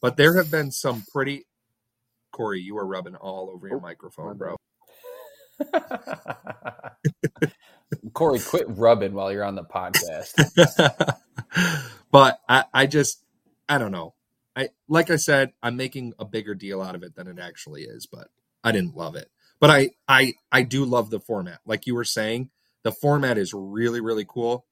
but 0.01 0.17
there 0.17 0.35
have 0.35 0.51
been 0.51 0.71
some 0.71 1.03
pretty. 1.11 1.45
Corey, 2.31 2.59
you 2.59 2.77
are 2.77 2.85
rubbing 2.85 3.15
all 3.15 3.49
over 3.49 3.67
your 3.67 3.77
Oh, 3.77 3.81
microphone, 3.81 4.37
bro. 4.37 4.57
Corey, 8.13 8.39
quit 8.39 8.65
rubbing 8.69 9.13
while 9.13 9.31
you're 9.31 9.43
on 9.43 9.55
the 9.55 9.63
podcast. 9.63 10.33
but 12.11 12.39
I, 12.47 12.65
I 12.73 12.85
just, 12.87 13.23
I 13.67 13.77
don't 13.77 13.91
know. 13.91 14.13
I 14.55 14.69
like 14.87 15.11
I 15.11 15.17
said, 15.17 15.51
I'm 15.61 15.75
making 15.75 16.13
a 16.17 16.25
bigger 16.25 16.55
deal 16.55 16.81
out 16.81 16.95
of 16.95 17.03
it 17.03 17.15
than 17.15 17.27
it 17.27 17.39
actually 17.39 17.83
is, 17.83 18.05
but 18.05 18.29
I 18.63 18.71
didn't 18.71 18.95
love 18.95 19.15
it. 19.15 19.29
But 19.59 19.69
I, 19.69 19.91
I, 20.07 20.33
I 20.51 20.63
do 20.63 20.85
love 20.85 21.09
the 21.09 21.19
format. 21.19 21.59
Like 21.65 21.87
you 21.87 21.95
were 21.95 22.05
saying, 22.05 22.49
the 22.83 22.91
format 22.91 23.37
is 23.37 23.53
really, 23.53 24.01
really 24.01 24.25
cool. 24.27 24.65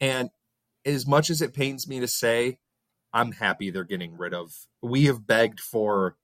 And 0.00 0.30
as 0.84 1.06
much 1.06 1.30
as 1.30 1.42
it 1.42 1.54
pains 1.54 1.88
me 1.88 2.00
to 2.00 2.08
say, 2.08 2.58
I'm 3.12 3.32
happy 3.32 3.70
they're 3.70 3.84
getting 3.84 4.16
rid 4.16 4.34
of. 4.34 4.52
We 4.82 5.06
have 5.06 5.26
begged 5.26 5.60
for, 5.60 6.16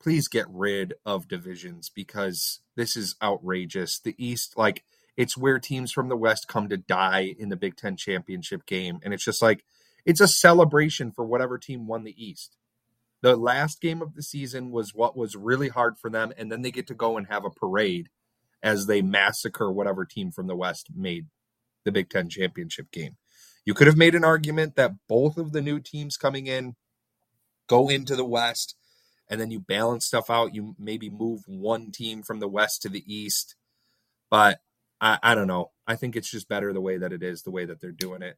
please 0.00 0.28
get 0.28 0.46
rid 0.50 0.94
of 1.06 1.28
divisions 1.28 1.90
because 1.94 2.60
this 2.78 2.96
is 2.96 3.16
outrageous. 3.20 3.98
The 3.98 4.14
East, 4.16 4.56
like, 4.56 4.84
it's 5.16 5.36
where 5.36 5.58
teams 5.58 5.90
from 5.90 6.08
the 6.08 6.16
West 6.16 6.46
come 6.46 6.68
to 6.68 6.76
die 6.76 7.34
in 7.36 7.48
the 7.48 7.56
Big 7.56 7.74
Ten 7.76 7.96
championship 7.96 8.66
game. 8.66 9.00
And 9.02 9.12
it's 9.12 9.24
just 9.24 9.42
like, 9.42 9.64
it's 10.06 10.20
a 10.20 10.28
celebration 10.28 11.10
for 11.10 11.24
whatever 11.24 11.58
team 11.58 11.88
won 11.88 12.04
the 12.04 12.14
East. 12.16 12.56
The 13.20 13.36
last 13.36 13.80
game 13.80 14.00
of 14.00 14.14
the 14.14 14.22
season 14.22 14.70
was 14.70 14.94
what 14.94 15.16
was 15.16 15.34
really 15.34 15.70
hard 15.70 15.98
for 15.98 16.08
them. 16.08 16.32
And 16.38 16.52
then 16.52 16.62
they 16.62 16.70
get 16.70 16.86
to 16.86 16.94
go 16.94 17.16
and 17.16 17.26
have 17.26 17.44
a 17.44 17.50
parade 17.50 18.10
as 18.62 18.86
they 18.86 19.02
massacre 19.02 19.72
whatever 19.72 20.04
team 20.04 20.30
from 20.30 20.46
the 20.46 20.56
West 20.56 20.86
made 20.94 21.26
the 21.84 21.90
Big 21.90 22.08
Ten 22.08 22.28
championship 22.28 22.92
game. 22.92 23.16
You 23.64 23.74
could 23.74 23.88
have 23.88 23.96
made 23.96 24.14
an 24.14 24.24
argument 24.24 24.76
that 24.76 24.92
both 25.08 25.36
of 25.36 25.50
the 25.50 25.60
new 25.60 25.80
teams 25.80 26.16
coming 26.16 26.46
in 26.46 26.76
go 27.66 27.88
into 27.88 28.14
the 28.14 28.24
West 28.24 28.76
and 29.30 29.40
then 29.40 29.50
you 29.50 29.60
balance 29.60 30.06
stuff 30.06 30.30
out. 30.30 30.54
You 30.54 30.74
maybe 30.78 31.10
move 31.10 31.42
one 31.46 31.90
team 31.90 32.22
from 32.22 32.40
the 32.40 32.48
West 32.48 32.82
to 32.82 32.88
the 32.88 33.04
East. 33.06 33.54
But 34.30 34.60
I, 35.00 35.18
I 35.22 35.34
don't 35.34 35.46
know. 35.46 35.70
I 35.86 35.96
think 35.96 36.16
it's 36.16 36.30
just 36.30 36.48
better 36.48 36.72
the 36.72 36.80
way 36.80 36.98
that 36.98 37.12
it 37.12 37.22
is, 37.22 37.42
the 37.42 37.50
way 37.50 37.64
that 37.64 37.80
they're 37.80 37.92
doing 37.92 38.22
it. 38.22 38.36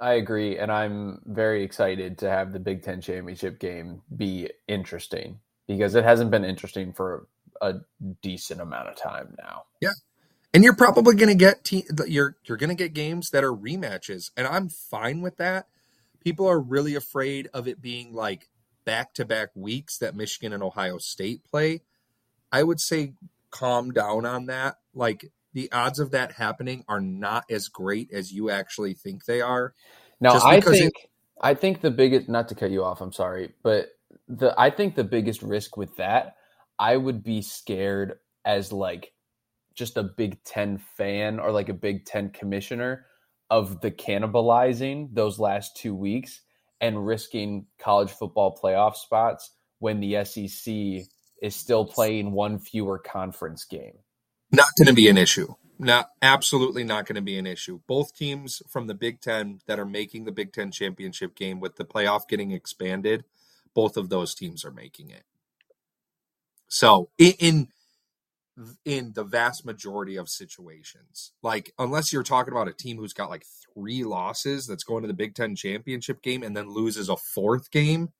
I 0.00 0.14
agree, 0.14 0.58
and 0.58 0.72
I'm 0.72 1.20
very 1.24 1.62
excited 1.62 2.18
to 2.18 2.28
have 2.28 2.52
the 2.52 2.58
Big 2.58 2.82
Ten 2.82 3.00
championship 3.00 3.60
game 3.60 4.02
be 4.14 4.50
interesting 4.66 5.38
because 5.68 5.94
it 5.94 6.02
hasn't 6.02 6.32
been 6.32 6.44
interesting 6.44 6.92
for 6.92 7.28
a 7.60 7.76
decent 8.20 8.60
amount 8.60 8.88
of 8.88 8.96
time 8.96 9.36
now. 9.38 9.62
Yeah, 9.80 9.92
and 10.52 10.64
you're 10.64 10.74
probably 10.74 11.14
going 11.14 11.28
to 11.28 11.36
get 11.36 11.62
te- 11.62 11.86
you're 12.08 12.36
you're 12.44 12.58
going 12.58 12.70
to 12.70 12.74
get 12.74 12.94
games 12.94 13.30
that 13.30 13.44
are 13.44 13.52
rematches, 13.52 14.32
and 14.36 14.44
I'm 14.44 14.68
fine 14.68 15.22
with 15.22 15.36
that. 15.36 15.68
People 16.18 16.48
are 16.48 16.58
really 16.58 16.96
afraid 16.96 17.48
of 17.54 17.68
it 17.68 17.80
being 17.80 18.12
like 18.12 18.48
back 18.84 19.14
to 19.14 19.24
back 19.24 19.50
weeks 19.54 19.98
that 19.98 20.14
Michigan 20.14 20.52
and 20.52 20.62
Ohio 20.62 20.98
State 20.98 21.44
play. 21.44 21.82
I 22.50 22.62
would 22.62 22.80
say 22.80 23.14
calm 23.50 23.92
down 23.92 24.26
on 24.26 24.46
that. 24.46 24.76
Like 24.94 25.30
the 25.52 25.70
odds 25.72 25.98
of 25.98 26.10
that 26.12 26.32
happening 26.32 26.84
are 26.88 27.00
not 27.00 27.44
as 27.50 27.68
great 27.68 28.12
as 28.12 28.32
you 28.32 28.50
actually 28.50 28.94
think 28.94 29.24
they 29.24 29.40
are. 29.40 29.74
Now, 30.20 30.38
I 30.40 30.56
because 30.56 30.76
it- 30.76 30.80
think 30.80 30.94
I 31.40 31.54
think 31.54 31.80
the 31.80 31.90
biggest 31.90 32.28
not 32.28 32.48
to 32.48 32.54
cut 32.54 32.70
you 32.70 32.84
off, 32.84 33.00
I'm 33.00 33.12
sorry, 33.12 33.52
but 33.62 33.88
the 34.28 34.54
I 34.58 34.70
think 34.70 34.94
the 34.94 35.04
biggest 35.04 35.42
risk 35.42 35.76
with 35.76 35.96
that, 35.96 36.36
I 36.78 36.96
would 36.96 37.22
be 37.22 37.42
scared 37.42 38.18
as 38.44 38.72
like 38.72 39.12
just 39.74 39.96
a 39.96 40.02
Big 40.02 40.42
Ten 40.44 40.78
fan 40.96 41.40
or 41.40 41.50
like 41.50 41.68
a 41.68 41.74
Big 41.74 42.04
Ten 42.04 42.30
commissioner 42.30 43.06
of 43.50 43.80
the 43.80 43.90
cannibalizing 43.90 45.08
those 45.12 45.38
last 45.38 45.76
two 45.76 45.94
weeks 45.94 46.40
and 46.82 47.06
risking 47.06 47.64
college 47.78 48.10
football 48.10 48.58
playoff 48.62 48.96
spots 48.96 49.52
when 49.78 50.00
the 50.00 50.24
SEC 50.24 51.06
is 51.40 51.56
still 51.56 51.86
playing 51.86 52.32
one 52.32 52.58
fewer 52.58 52.98
conference 52.98 53.64
game. 53.64 53.94
Not 54.50 54.68
going 54.76 54.88
to 54.88 54.92
be 54.92 55.08
an 55.08 55.16
issue. 55.16 55.54
Not 55.78 56.10
absolutely 56.20 56.84
not 56.84 57.06
going 57.06 57.16
to 57.16 57.22
be 57.22 57.38
an 57.38 57.46
issue. 57.46 57.80
Both 57.86 58.14
teams 58.14 58.62
from 58.68 58.86
the 58.86 58.94
Big 58.94 59.20
Ten 59.20 59.60
that 59.66 59.78
are 59.78 59.86
making 59.86 60.24
the 60.24 60.32
Big 60.32 60.52
Ten 60.52 60.70
championship 60.70 61.34
game 61.34 61.60
with 61.60 61.76
the 61.76 61.84
playoff 61.84 62.28
getting 62.28 62.50
expanded, 62.50 63.24
both 63.74 63.96
of 63.96 64.08
those 64.08 64.34
teams 64.34 64.64
are 64.64 64.70
making 64.70 65.10
it. 65.10 65.24
So 66.68 67.10
in 67.18 67.32
in, 67.38 67.68
in 68.84 69.12
the 69.14 69.24
vast 69.24 69.64
majority 69.64 70.16
of 70.16 70.28
situations, 70.28 71.32
like 71.42 71.72
unless 71.78 72.12
you're 72.12 72.22
talking 72.22 72.52
about 72.52 72.68
a 72.68 72.72
team 72.72 72.96
who's 72.98 73.12
got 73.12 73.30
like 73.30 73.44
three 73.74 74.04
losses 74.04 74.66
that's 74.66 74.84
going 74.84 75.02
to 75.02 75.08
the 75.08 75.14
Big 75.14 75.34
Ten 75.34 75.56
championship 75.56 76.22
game 76.22 76.42
and 76.42 76.56
then 76.56 76.68
loses 76.68 77.08
a 77.08 77.16
fourth 77.16 77.70
game, 77.70 78.10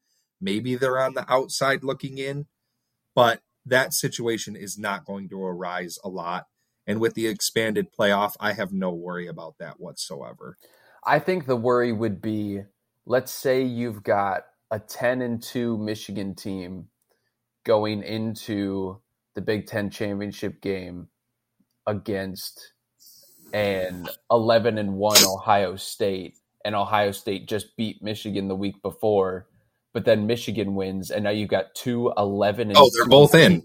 maybe 0.41 0.75
they're 0.75 1.01
on 1.01 1.15
the 1.15 1.31
outside 1.33 1.85
looking 1.85 2.19
in. 2.19 2.47
But 3.15 3.41
that 3.67 3.93
situation 3.93 4.57
is 4.57 4.79
not 4.79 5.05
going 5.05 5.29
to 5.29 5.45
arise 5.45 5.99
a 6.03 6.09
lot. 6.09 6.47
And 6.87 7.01
with 7.01 7.15
the 7.15 7.27
expanded 7.27 7.89
playoff, 7.97 8.33
I 8.41 8.55
have 8.55 8.73
no 8.73 8.91
worry 8.91 9.29
about 9.29 9.57
that 9.59 9.79
whatsoever. 9.79 10.57
I 11.05 11.19
think 11.19 11.47
the 11.47 11.57
worry 11.57 11.93
would 11.93 12.21
be 12.21 12.63
let's 13.07 13.33
say 13.33 13.63
you've 13.63 14.03
got 14.03 14.45
a 14.71 14.79
10 14.79 15.23
and 15.23 15.43
2 15.43 15.77
Michigan 15.79 16.35
team 16.35 16.89
going 17.65 18.03
into 18.03 19.01
the 19.35 19.41
Big 19.41 19.67
10 19.67 19.91
championship 19.91 20.61
game 20.61 21.09
against 21.87 22.73
an 23.53 24.09
11 24.31 24.79
and 24.79 24.95
1 24.95 25.17
Ohio 25.27 25.77
State 25.77 26.37
and 26.65 26.75
Ohio 26.75 27.13
State 27.13 27.49
just 27.49 27.77
beat 27.77 28.03
Michigan 28.03 28.49
the 28.49 28.55
week 28.55 28.81
before 28.83 29.47
but 29.93 30.05
then 30.05 30.27
Michigan 30.27 30.75
wins 30.75 31.11
and 31.11 31.25
now 31.25 31.31
you've 31.31 31.51
got 31.51 31.75
two 31.75 32.13
11 32.17 32.69
and 32.69 32.79
Oh, 32.79 32.89
they're 32.95 33.05
2 33.05 33.11
both 33.11 33.35
in. 33.35 33.63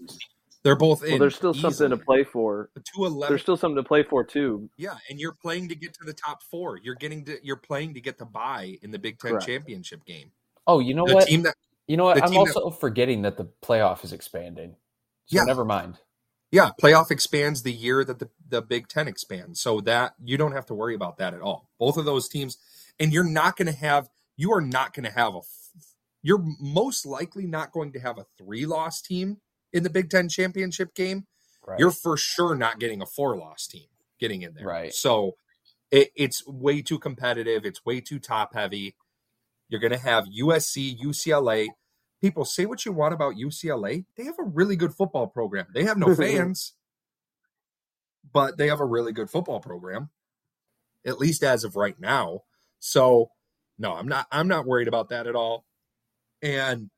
They're 0.64 0.76
both 0.76 1.02
in. 1.04 1.10
Well, 1.10 1.18
there's 1.20 1.36
still 1.36 1.54
something 1.54 1.88
to 1.90 1.96
play 1.96 2.24
for. 2.24 2.68
Two 2.94 3.06
eleven. 3.06 3.30
There's 3.30 3.42
still 3.42 3.56
something 3.56 3.76
to 3.76 3.82
play 3.86 4.02
for 4.02 4.24
too. 4.24 4.68
Yeah, 4.76 4.96
and 5.08 5.18
you're 5.20 5.32
playing 5.32 5.68
to 5.68 5.76
get 5.76 5.94
to 5.94 6.04
the 6.04 6.12
top 6.12 6.42
four. 6.42 6.78
You're 6.82 6.96
getting 6.96 7.24
to. 7.26 7.38
You're 7.44 7.56
playing 7.56 7.94
to 7.94 8.00
get 8.00 8.18
the 8.18 8.24
bye 8.26 8.76
in 8.82 8.90
the 8.90 8.98
Big 8.98 9.20
Ten 9.20 9.30
Correct. 9.30 9.46
championship 9.46 10.04
game. 10.04 10.32
Oh, 10.66 10.80
you 10.80 10.94
know 10.94 11.06
the 11.06 11.14
what? 11.14 11.28
team 11.28 11.42
that 11.42 11.54
you 11.86 11.96
know 11.96 12.04
what? 12.04 12.20
I'm 12.22 12.30
team 12.30 12.44
that- 12.44 12.56
also 12.56 12.70
forgetting 12.70 13.22
that 13.22 13.36
the 13.36 13.48
playoff 13.62 14.04
is 14.04 14.12
expanding. 14.12 14.74
So 15.28 15.36
Yeah. 15.36 15.44
never 15.44 15.64
mind. 15.64 15.98
Yeah, 16.50 16.70
playoff 16.82 17.10
expands 17.10 17.62
the 17.62 17.72
year 17.72 18.04
that 18.04 18.18
the, 18.18 18.30
the 18.48 18.62
Big 18.62 18.88
Ten 18.88 19.06
expands. 19.06 19.60
So 19.60 19.80
that 19.82 20.14
you 20.22 20.38
don't 20.38 20.52
have 20.52 20.66
to 20.66 20.74
worry 20.74 20.94
about 20.94 21.18
that 21.18 21.34
at 21.34 21.42
all. 21.42 21.68
Both 21.78 21.98
of 21.98 22.06
those 22.06 22.28
teams, 22.28 22.56
and 22.98 23.12
you're 23.12 23.22
not 23.28 23.56
going 23.56 23.66
to 23.66 23.78
have, 23.78 24.08
you 24.36 24.52
are 24.52 24.62
not 24.62 24.94
going 24.94 25.04
to 25.04 25.12
have 25.12 25.34
a, 25.34 25.40
you're 26.22 26.42
most 26.58 27.04
likely 27.04 27.46
not 27.46 27.72
going 27.72 27.92
to 27.92 28.00
have 28.00 28.18
a 28.18 28.26
three 28.38 28.64
loss 28.64 29.02
team 29.02 29.38
in 29.74 29.82
the 29.82 29.90
Big 29.90 30.08
Ten 30.08 30.28
championship 30.30 30.94
game. 30.94 31.26
Right. 31.66 31.78
You're 31.78 31.90
for 31.90 32.16
sure 32.16 32.54
not 32.54 32.80
getting 32.80 33.02
a 33.02 33.06
four 33.06 33.36
loss 33.36 33.66
team 33.66 33.88
getting 34.18 34.40
in 34.40 34.54
there. 34.54 34.66
Right. 34.66 34.94
So 34.94 35.32
it, 35.90 36.10
it's 36.16 36.46
way 36.46 36.80
too 36.80 36.98
competitive. 36.98 37.66
It's 37.66 37.84
way 37.84 38.00
too 38.00 38.18
top 38.18 38.54
heavy. 38.54 38.96
You're 39.68 39.80
going 39.80 39.92
to 39.92 39.98
have 39.98 40.24
USC, 40.24 40.98
UCLA. 40.98 41.66
People 42.20 42.44
say 42.44 42.66
what 42.66 42.84
you 42.84 42.92
want 42.92 43.14
about 43.14 43.36
UCLA. 43.36 44.04
They 44.16 44.24
have 44.24 44.38
a 44.38 44.44
really 44.44 44.76
good 44.76 44.94
football 44.94 45.28
program. 45.28 45.66
They 45.72 45.84
have 45.84 45.98
no 45.98 46.14
fans, 46.16 46.74
but 48.32 48.56
they 48.56 48.68
have 48.68 48.80
a 48.80 48.84
really 48.84 49.12
good 49.12 49.30
football 49.30 49.60
program, 49.60 50.10
at 51.06 51.18
least 51.18 51.42
as 51.42 51.64
of 51.64 51.76
right 51.76 51.98
now. 51.98 52.42
So, 52.80 53.30
no, 53.78 53.94
I'm 53.94 54.08
not. 54.08 54.26
I'm 54.32 54.48
not 54.48 54.66
worried 54.66 54.88
about 54.88 55.10
that 55.10 55.26
at 55.26 55.36
all, 55.36 55.64
and 56.42 56.90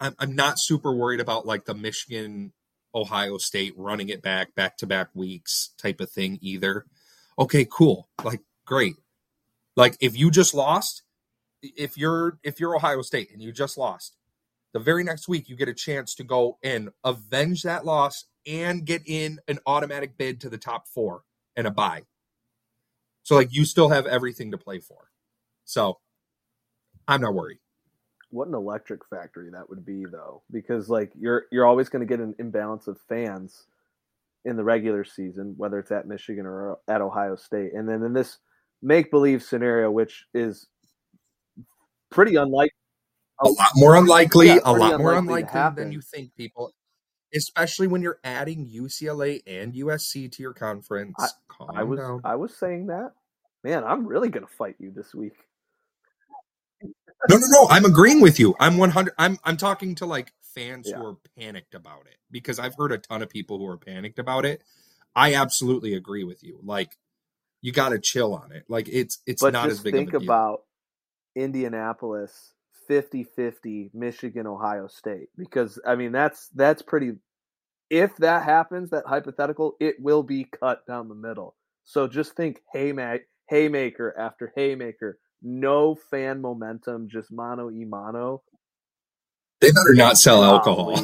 I'm, 0.00 0.14
I'm 0.18 0.34
not 0.34 0.58
super 0.58 0.94
worried 0.94 1.20
about 1.20 1.46
like 1.46 1.64
the 1.64 1.74
Michigan, 1.74 2.52
Ohio 2.94 3.38
State 3.38 3.74
running 3.76 4.08
it 4.08 4.22
back 4.22 4.54
back 4.54 4.76
to 4.78 4.86
back 4.86 5.08
weeks 5.14 5.70
type 5.78 6.00
of 6.00 6.10
thing 6.10 6.38
either. 6.42 6.86
Okay, 7.38 7.66
cool. 7.70 8.08
Like, 8.22 8.40
great. 8.64 8.94
Like, 9.74 9.96
if 10.00 10.18
you 10.18 10.30
just 10.30 10.54
lost, 10.54 11.02
if 11.62 11.96
you're 11.96 12.38
if 12.42 12.60
you're 12.60 12.76
Ohio 12.76 13.02
State 13.02 13.30
and 13.32 13.40
you 13.40 13.52
just 13.52 13.78
lost, 13.78 14.16
the 14.72 14.80
very 14.80 15.04
next 15.04 15.28
week 15.28 15.48
you 15.48 15.56
get 15.56 15.68
a 15.68 15.74
chance 15.74 16.14
to 16.16 16.24
go 16.24 16.58
and 16.62 16.90
avenge 17.04 17.62
that 17.62 17.84
loss 17.84 18.26
and 18.46 18.84
get 18.84 19.02
in 19.06 19.38
an 19.48 19.58
automatic 19.66 20.18
bid 20.18 20.40
to 20.40 20.50
the 20.50 20.58
top 20.58 20.88
four 20.88 21.22
and 21.56 21.66
a 21.66 21.70
bye. 21.70 22.02
So 23.22 23.36
like 23.36 23.52
you 23.52 23.64
still 23.64 23.88
have 23.88 24.06
everything 24.06 24.50
to 24.50 24.58
play 24.58 24.80
for. 24.80 25.08
So 25.64 25.98
I'm 27.06 27.20
not 27.20 27.34
worried. 27.34 27.58
What 28.30 28.48
an 28.48 28.54
electric 28.54 29.04
factory 29.08 29.50
that 29.50 29.68
would 29.68 29.84
be, 29.84 30.04
though, 30.10 30.42
because 30.50 30.88
like 30.88 31.12
you're 31.18 31.44
you're 31.52 31.66
always 31.66 31.88
going 31.88 32.00
to 32.00 32.06
get 32.06 32.24
an 32.24 32.34
imbalance 32.38 32.86
of 32.88 32.98
fans 33.08 33.66
in 34.44 34.56
the 34.56 34.64
regular 34.64 35.04
season, 35.04 35.54
whether 35.56 35.78
it's 35.78 35.92
at 35.92 36.08
Michigan 36.08 36.46
or 36.46 36.78
at 36.88 37.00
Ohio 37.00 37.36
State, 37.36 37.74
and 37.74 37.88
then 37.88 38.02
in 38.02 38.12
this 38.12 38.38
make 38.80 39.10
believe 39.10 39.42
scenario, 39.42 39.90
which 39.90 40.26
is 40.34 40.68
pretty 42.12 42.36
unlikely. 42.36 42.76
A 43.40 43.48
lot 43.48 43.70
more 43.74 43.96
unlikely, 43.96 44.46
Yeah, 44.48 44.58
a 44.64 44.72
lot 44.72 45.00
more 45.00 45.14
unlikely 45.14 45.60
than 45.74 45.90
you 45.92 46.00
think, 46.00 46.34
people. 46.36 46.72
Especially 47.34 47.86
when 47.86 48.02
you're 48.02 48.20
adding 48.22 48.68
UCLA 48.68 49.42
and 49.46 49.72
USC 49.74 50.30
to 50.32 50.42
your 50.42 50.52
conference. 50.52 51.16
Calm 51.48 51.70
I 51.74 51.82
was 51.82 51.98
down. 51.98 52.20
I 52.24 52.36
was 52.36 52.54
saying 52.54 52.88
that. 52.88 53.12
Man, 53.64 53.84
I'm 53.84 54.06
really 54.06 54.28
going 54.28 54.46
to 54.46 54.52
fight 54.52 54.76
you 54.78 54.92
this 54.94 55.14
week. 55.14 55.34
No, 57.28 57.36
no, 57.36 57.46
no. 57.48 57.68
I'm 57.70 57.84
agreeing 57.84 58.20
with 58.20 58.38
you. 58.38 58.54
I'm 58.60 58.76
100. 58.76 59.14
I'm 59.18 59.38
I'm 59.44 59.56
talking 59.56 59.94
to 59.96 60.06
like 60.06 60.32
fans 60.42 60.88
Yeah. 60.90 60.98
who 60.98 61.06
are 61.06 61.16
panicked 61.38 61.74
about 61.74 62.06
it 62.06 62.16
because 62.30 62.58
I've 62.58 62.74
heard 62.76 62.92
a 62.92 62.98
ton 62.98 63.22
of 63.22 63.30
people 63.30 63.58
who 63.58 63.66
are 63.66 63.78
panicked 63.78 64.18
about 64.18 64.44
it. 64.44 64.62
I 65.14 65.34
absolutely 65.34 65.94
agree 65.94 66.24
with 66.24 66.42
you. 66.42 66.58
Like, 66.62 66.96
you 67.60 67.70
got 67.72 67.90
to 67.90 67.98
chill 67.98 68.34
on 68.34 68.52
it. 68.52 68.64
Like, 68.68 68.88
it's 68.88 69.20
it's 69.26 69.40
but 69.42 69.52
not 69.52 69.68
as 69.68 69.80
big 69.80 69.94
think 69.94 70.08
of 70.10 70.22
a 70.22 70.24
deal. 70.24 70.32
about 70.34 70.62
Indianapolis 71.36 72.54
50-50 72.88 73.90
Michigan 73.94 74.46
Ohio 74.46 74.88
State 74.88 75.28
because 75.36 75.78
I 75.86 75.94
mean 75.94 76.12
that's 76.12 76.48
that's 76.54 76.82
pretty 76.82 77.12
if 77.90 78.16
that 78.16 78.44
happens 78.44 78.90
that 78.90 79.04
hypothetical 79.06 79.76
it 79.80 79.96
will 80.00 80.22
be 80.22 80.44
cut 80.44 80.86
down 80.86 81.08
the 81.08 81.14
middle. 81.14 81.54
So 81.84 82.06
just 82.06 82.36
think 82.36 82.60
haymaker 82.72 83.24
haymaker 83.48 84.14
after 84.18 84.52
haymaker 84.56 85.18
no 85.42 85.94
fan 85.94 86.40
momentum 86.40 87.08
just 87.08 87.32
mano 87.32 87.70
e 87.70 87.84
they 89.62 89.70
better 89.70 89.94
not 89.94 90.18
sell 90.18 90.42
alcohol. 90.42 91.00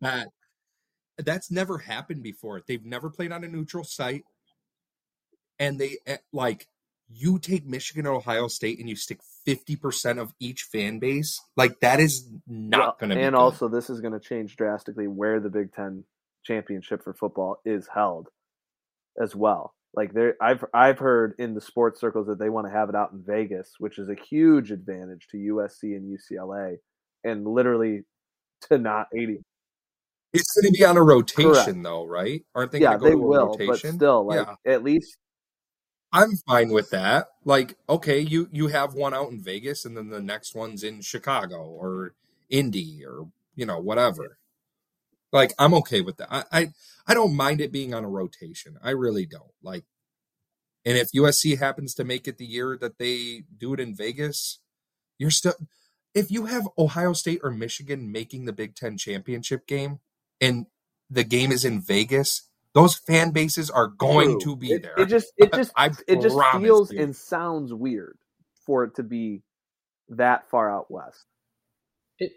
That 0.00 0.28
that's 1.18 1.50
never 1.50 1.78
happened 1.78 2.22
before. 2.22 2.60
They've 2.66 2.84
never 2.84 3.08
played 3.08 3.30
on 3.30 3.44
a 3.44 3.48
neutral 3.48 3.84
site, 3.84 4.24
and 5.58 5.78
they 5.78 5.98
eh, 6.06 6.16
like 6.32 6.66
you 7.08 7.38
take 7.38 7.64
Michigan 7.66 8.06
and 8.06 8.16
Ohio 8.16 8.48
State 8.48 8.78
and 8.80 8.88
you 8.88 8.96
stick 8.96 9.20
fifty 9.44 9.76
percent 9.76 10.18
of 10.18 10.32
each 10.40 10.62
fan 10.62 10.98
base. 10.98 11.40
Like 11.56 11.80
that 11.80 12.00
is 12.00 12.28
not 12.46 12.80
Well, 12.80 12.96
going 13.00 13.10
to 13.10 13.16
be. 13.16 13.22
and 13.22 13.34
good. 13.34 13.40
also 13.40 13.68
this 13.68 13.88
is 13.90 14.00
going 14.00 14.12
to 14.12 14.20
change 14.20 14.56
drastically 14.56 15.06
where 15.06 15.40
the 15.40 15.50
Big 15.50 15.72
Ten 15.72 16.04
championship 16.44 17.02
for 17.04 17.14
football 17.14 17.58
is 17.64 17.88
held 17.92 18.28
as 19.20 19.34
well. 19.34 19.74
Like 19.94 20.12
there, 20.12 20.34
I've 20.42 20.64
I've 20.74 20.98
heard 20.98 21.34
in 21.38 21.54
the 21.54 21.60
sports 21.60 22.00
circles 22.00 22.26
that 22.26 22.38
they 22.38 22.50
want 22.50 22.66
to 22.66 22.72
have 22.72 22.88
it 22.88 22.94
out 22.94 23.12
in 23.12 23.22
Vegas, 23.26 23.70
which 23.78 23.98
is 23.98 24.08
a 24.08 24.14
huge 24.14 24.70
advantage 24.70 25.26
to 25.30 25.36
USC 25.38 25.82
and 25.96 26.18
UCLA, 26.18 26.76
and 27.24 27.46
literally 27.46 28.02
to 28.68 28.78
not 28.78 29.06
eighty. 29.16 29.38
it's 30.34 30.52
going 30.60 30.72
to 30.72 30.78
be 30.78 30.84
on 30.84 30.96
a 30.98 31.02
rotation 31.02 31.52
Correct. 31.52 31.82
though, 31.82 32.04
right? 32.04 32.42
Aren't 32.54 32.72
they 32.72 32.80
Yeah, 32.80 32.98
going 32.98 33.00
to 33.00 33.04
go 33.04 33.08
they 33.10 33.14
will, 33.14 33.46
but 33.58 33.68
rotation? 33.68 33.92
still, 33.92 34.26
like 34.26 34.46
Yeah. 34.46 34.70
at 34.70 34.82
least 34.82 35.16
I'm 36.16 36.36
fine 36.36 36.70
with 36.70 36.88
that. 36.90 37.28
Like, 37.44 37.76
okay, 37.90 38.20
you 38.20 38.48
you 38.50 38.68
have 38.68 38.94
one 38.94 39.12
out 39.12 39.30
in 39.30 39.42
Vegas, 39.42 39.84
and 39.84 39.94
then 39.94 40.08
the 40.08 40.20
next 40.20 40.54
one's 40.54 40.82
in 40.82 41.02
Chicago 41.02 41.58
or 41.58 42.14
Indy 42.48 43.04
or 43.04 43.28
you 43.54 43.66
know 43.66 43.78
whatever. 43.78 44.38
Like, 45.30 45.52
I'm 45.58 45.74
okay 45.74 46.00
with 46.00 46.16
that. 46.16 46.28
I 46.32 46.44
I, 46.50 46.68
I 47.06 47.12
don't 47.12 47.36
mind 47.36 47.60
it 47.60 47.70
being 47.70 47.92
on 47.92 48.02
a 48.02 48.08
rotation. 48.08 48.78
I 48.82 48.90
really 48.90 49.26
don't. 49.26 49.52
Like, 49.62 49.84
and 50.86 50.96
if 50.96 51.12
USC 51.12 51.58
happens 51.58 51.92
to 51.96 52.04
make 52.04 52.26
it 52.26 52.38
the 52.38 52.46
year 52.46 52.78
that 52.80 52.96
they 52.96 53.42
do 53.54 53.74
it 53.74 53.80
in 53.80 53.94
Vegas, 53.94 54.60
you're 55.18 55.30
still. 55.30 55.54
If 56.14 56.30
you 56.30 56.46
have 56.46 56.66
Ohio 56.78 57.12
State 57.12 57.40
or 57.42 57.50
Michigan 57.50 58.10
making 58.10 58.46
the 58.46 58.54
Big 58.54 58.74
Ten 58.74 58.96
championship 58.96 59.66
game, 59.66 60.00
and 60.40 60.64
the 61.10 61.24
game 61.24 61.52
is 61.52 61.62
in 61.62 61.82
Vegas, 61.82 62.48
those 62.76 62.94
fan 62.94 63.30
bases 63.30 63.70
are 63.70 63.88
going 63.88 64.38
true. 64.38 64.52
to 64.52 64.56
be 64.56 64.72
It- 64.72 64.82
there. 64.82 64.94
It 64.98 65.06
just 65.06 65.32
it 65.38 65.52
just 65.52 65.72
I 65.76 65.90
it 66.06 66.20
just 66.20 66.36
feels 66.60 66.92
you. 66.92 67.00
and 67.02 67.16
sounds 67.16 67.72
weird 67.72 68.18
for 68.66 68.84
it 68.84 68.94
to 68.96 69.02
be 69.02 69.42
that 70.10 70.48
far 70.50 70.70
out 70.70 70.90
west. 70.90 71.24
It 72.18 72.32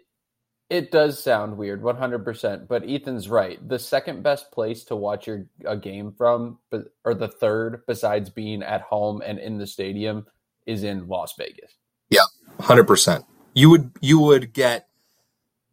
it 0.70 0.90
does 0.90 1.22
sound 1.22 1.56
weird, 1.58 1.82
one 1.82 1.96
hundred 1.96 2.24
percent. 2.24 2.66
But 2.68 2.88
Ethan's 2.88 3.28
right. 3.28 3.58
The 3.68 3.78
second 3.78 4.22
best 4.22 4.50
place 4.50 4.82
to 4.84 4.96
watch 4.96 5.26
your 5.26 5.46
a 5.66 5.76
game 5.76 6.12
from, 6.16 6.58
but- 6.70 6.92
or 7.04 7.14
the 7.14 7.28
third, 7.28 7.82
besides 7.86 8.30
being 8.30 8.62
at 8.62 8.80
home 8.80 9.22
and 9.24 9.38
in 9.38 9.58
the 9.58 9.66
stadium, 9.66 10.26
is 10.66 10.82
in 10.84 11.06
Las 11.06 11.34
Vegas. 11.36 11.76
Yeah, 12.08 12.24
Hundred 12.60 12.86
percent. 12.86 13.24
You 13.54 13.68
would 13.70 13.90
you 14.00 14.18
would 14.20 14.52
get 14.54 14.88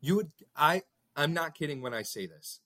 you 0.02 0.18
would 0.18 0.32
I 0.56 0.84
I'm 1.16 1.34
not 1.34 1.56
kidding 1.56 1.82
when 1.82 1.94
I 1.94 2.02
say 2.04 2.28
this. 2.28 2.60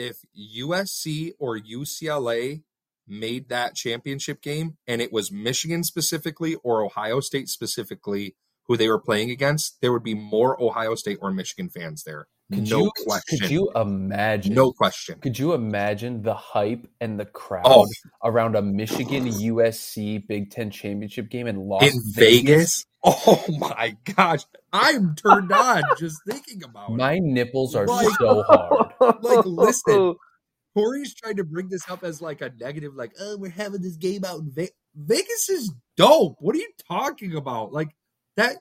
If 0.00 0.24
USC 0.34 1.32
or 1.38 1.58
UCLA 1.58 2.62
made 3.06 3.50
that 3.50 3.74
championship 3.74 4.40
game 4.40 4.78
and 4.86 5.02
it 5.02 5.12
was 5.12 5.30
Michigan 5.30 5.84
specifically 5.84 6.54
or 6.62 6.82
Ohio 6.82 7.20
State 7.20 7.50
specifically 7.50 8.34
who 8.66 8.78
they 8.78 8.88
were 8.88 8.98
playing 8.98 9.30
against, 9.30 9.78
there 9.82 9.92
would 9.92 10.02
be 10.02 10.14
more 10.14 10.58
Ohio 10.62 10.94
State 10.94 11.18
or 11.20 11.30
Michigan 11.30 11.68
fans 11.68 12.04
there. 12.04 12.28
Could 12.52 12.68
no 12.70 12.78
you 12.84 12.92
question. 13.04 13.38
could 13.38 13.50
you 13.50 13.70
imagine? 13.74 14.54
no 14.54 14.72
question. 14.72 15.18
Could 15.20 15.38
you 15.38 15.52
imagine 15.54 16.22
the 16.22 16.34
hype 16.34 16.86
and 17.00 17.18
the 17.18 17.24
crowd 17.26 17.62
Oh. 17.64 17.86
around 18.24 18.56
a 18.56 18.62
Michigan 18.62 19.26
USC 19.26 20.26
Big 20.26 20.50
Ten 20.50 20.70
championship 20.70 21.30
game 21.30 21.46
in 21.46 21.56
Las 21.56 21.82
In 21.84 22.00
Vegas? 22.14 22.84
Oh 23.04 23.44
my 23.58 23.96
gosh. 24.16 24.40
I'm 24.72 25.14
turned 25.14 25.50
on 25.52 25.82
just 25.98 26.16
thinking 26.28 26.62
about 26.64 26.90
it. 26.90 26.96
My 26.96 27.18
nipples 27.18 27.74
are 27.74 27.86
Like- 27.86 28.08
so 28.18 28.42
hard. 28.42 28.86
Like, 29.22 29.46
listen. 29.46 30.16
Corey's 30.74 31.14
trying 31.14 31.36
to 31.36 31.44
bring 31.44 31.68
this 31.68 31.88
up 31.88 32.04
as 32.04 32.20
like 32.22 32.40
a 32.42 32.52
negative, 32.60 32.94
like, 32.94 33.12
oh, 33.20 33.36
we're 33.38 33.50
having 33.50 33.80
this 33.82 33.96
game 33.96 34.24
out 34.24 34.40
in 34.40 34.50
Vegas. 34.52 34.74
Vegas 34.94 35.48
is 35.48 35.72
dope. 35.96 36.36
What 36.40 36.54
are 36.54 36.58
you 36.58 36.70
talking 36.88 37.34
about? 37.34 37.72
Like 37.72 37.88
that. 38.36 38.56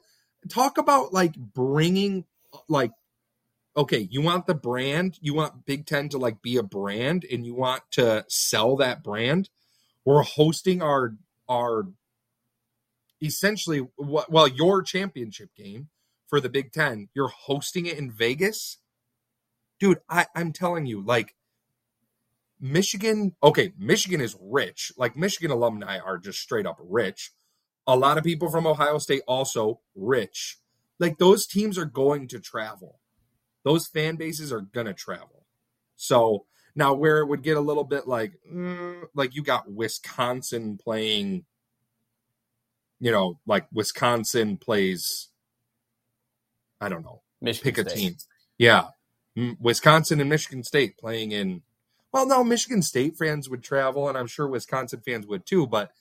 Talk 0.49 0.77
about 0.77 1.11
like 1.13 1.35
bringing, 1.35 2.23
like, 2.69 2.91
okay, 3.79 4.09
you 4.11 4.21
want 4.21 4.45
the 4.45 4.53
brand, 4.53 5.17
you 5.21 5.33
want 5.33 5.65
Big 5.65 5.85
Ten 5.85 6.09
to 6.09 6.17
like 6.17 6.41
be 6.41 6.57
a 6.57 6.63
brand, 6.63 7.25
and 7.31 7.45
you 7.45 7.55
want 7.55 7.83
to 7.91 8.25
sell 8.27 8.75
that 8.77 9.03
brand. 9.03 9.49
We're 10.05 10.23
hosting 10.23 10.81
our 10.81 11.15
our 11.47 11.85
essentially 13.23 13.87
what 13.95 14.31
well 14.31 14.47
your 14.49 14.81
championship 14.81 15.55
game 15.55 15.89
for 16.27 16.41
the 16.41 16.49
Big 16.49 16.73
Ten. 16.73 17.07
You're 17.15 17.29
hosting 17.29 17.85
it 17.85 17.97
in 17.97 18.11
Vegas. 18.11 18.77
dude, 19.79 19.99
I, 20.09 20.27
I'm 20.35 20.51
telling 20.51 20.85
you, 20.85 21.01
like 21.03 21.35
Michigan, 22.59 23.35
okay, 23.41 23.73
Michigan 23.77 24.21
is 24.21 24.35
rich. 24.41 24.91
Like 24.97 25.15
Michigan 25.15 25.51
alumni 25.51 25.99
are 25.99 26.17
just 26.17 26.39
straight 26.39 26.65
up 26.65 26.79
rich. 26.81 27.31
A 27.87 27.95
lot 27.95 28.17
of 28.17 28.23
people 28.23 28.51
from 28.51 28.67
Ohio 28.67 28.97
State 28.97 29.23
also 29.27 29.79
rich. 29.95 30.57
Like 30.99 31.17
those 31.17 31.47
teams 31.47 31.77
are 31.77 31.85
going 31.85 32.27
to 32.27 32.39
travel. 32.39 32.98
Those 33.63 33.87
fan 33.87 34.15
bases 34.15 34.51
are 34.51 34.61
gonna 34.61 34.93
travel. 34.93 35.45
So 35.95 36.45
now 36.75 36.93
where 36.93 37.19
it 37.19 37.27
would 37.27 37.43
get 37.43 37.57
a 37.57 37.61
little 37.61 37.83
bit 37.83 38.07
like 38.07 38.33
mm, 38.51 39.03
like 39.13 39.35
you 39.35 39.43
got 39.43 39.71
Wisconsin 39.71 40.77
playing 40.77 41.45
you 43.01 43.11
know, 43.11 43.39
like 43.45 43.65
Wisconsin 43.71 44.57
plays 44.57 45.29
I 46.81 46.89
don't 46.89 47.03
know. 47.03 47.21
Michigan 47.41 47.73
Pick 47.73 47.85
a 47.85 47.89
team. 47.89 48.15
Yeah. 48.57 48.87
Wisconsin 49.59 50.19
and 50.19 50.29
Michigan 50.29 50.63
State 50.63 50.97
playing 50.97 51.31
in 51.31 51.61
well, 52.11 52.25
no, 52.25 52.43
Michigan 52.43 52.81
State 52.81 53.15
fans 53.17 53.49
would 53.49 53.63
travel, 53.63 54.09
and 54.09 54.17
I'm 54.17 54.27
sure 54.27 54.47
Wisconsin 54.47 55.01
fans 55.05 55.27
would 55.27 55.45
too, 55.45 55.67
but 55.67 55.91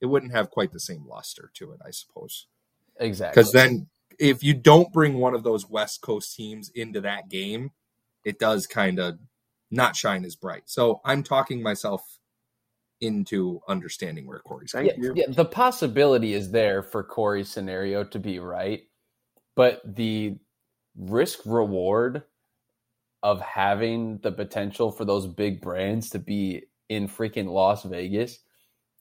it 0.00 0.06
wouldn't 0.06 0.32
have 0.32 0.50
quite 0.50 0.72
the 0.72 0.80
same 0.80 1.06
luster 1.06 1.50
to 1.54 1.72
it, 1.72 1.80
I 1.86 1.90
suppose. 1.90 2.46
Exactly. 2.98 3.38
Because 3.38 3.52
then, 3.52 3.86
if 4.18 4.42
you 4.42 4.54
don't 4.54 4.92
bring 4.92 5.14
one 5.14 5.34
of 5.34 5.42
those 5.42 5.68
West 5.68 6.00
Coast 6.00 6.34
teams 6.34 6.70
into 6.74 7.00
that 7.02 7.28
game, 7.28 7.70
it 8.24 8.38
does 8.38 8.66
kind 8.66 8.98
of 8.98 9.18
not 9.70 9.96
shine 9.96 10.24
as 10.24 10.34
bright. 10.34 10.62
So 10.66 11.00
I'm 11.04 11.22
talking 11.22 11.62
myself 11.62 12.18
into 13.00 13.60
understanding 13.68 14.26
where 14.26 14.40
Corey's 14.40 14.72
coming 14.72 14.90
yeah, 14.98 15.10
yeah, 15.14 15.26
the 15.28 15.44
possibility 15.44 16.34
is 16.34 16.50
there 16.50 16.82
for 16.82 17.04
Corey's 17.04 17.48
scenario 17.48 18.02
to 18.04 18.18
be 18.18 18.40
right, 18.40 18.82
but 19.54 19.80
the 19.84 20.36
risk 20.96 21.40
reward 21.44 22.24
of 23.22 23.40
having 23.40 24.18
the 24.18 24.32
potential 24.32 24.90
for 24.90 25.04
those 25.04 25.26
big 25.26 25.60
brands 25.60 26.10
to 26.10 26.18
be 26.18 26.64
in 26.88 27.08
freaking 27.08 27.46
Las 27.46 27.84
Vegas 27.84 28.40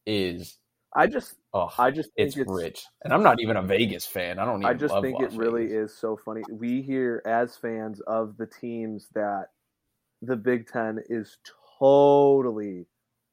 is 0.05 0.57
I 0.97 1.05
just 1.05 1.35
oh, 1.53 1.69
I 1.77 1.91
just 1.91 2.09
think 2.15 2.29
it's, 2.29 2.37
it's, 2.37 2.51
rich. 2.51 2.83
And 3.03 3.13
I'm 3.13 3.21
not 3.21 3.39
even 3.39 3.55
a 3.55 3.61
Vegas 3.61 4.03
fan. 4.03 4.39
I 4.39 4.45
don't 4.45 4.63
even 4.63 4.65
I 4.65 4.73
just 4.73 4.93
love 4.93 5.03
think 5.03 5.19
Las 5.19 5.31
it 5.31 5.37
really 5.37 5.65
is 5.65 5.95
so 5.95 6.17
funny. 6.17 6.41
We 6.51 6.81
hear 6.81 7.21
as 7.23 7.55
fans 7.55 8.01
of 8.01 8.35
the 8.37 8.47
teams 8.47 9.07
that 9.13 9.49
the 10.23 10.35
Big 10.35 10.67
Ten 10.67 10.99
is 11.07 11.37
totally 11.79 12.87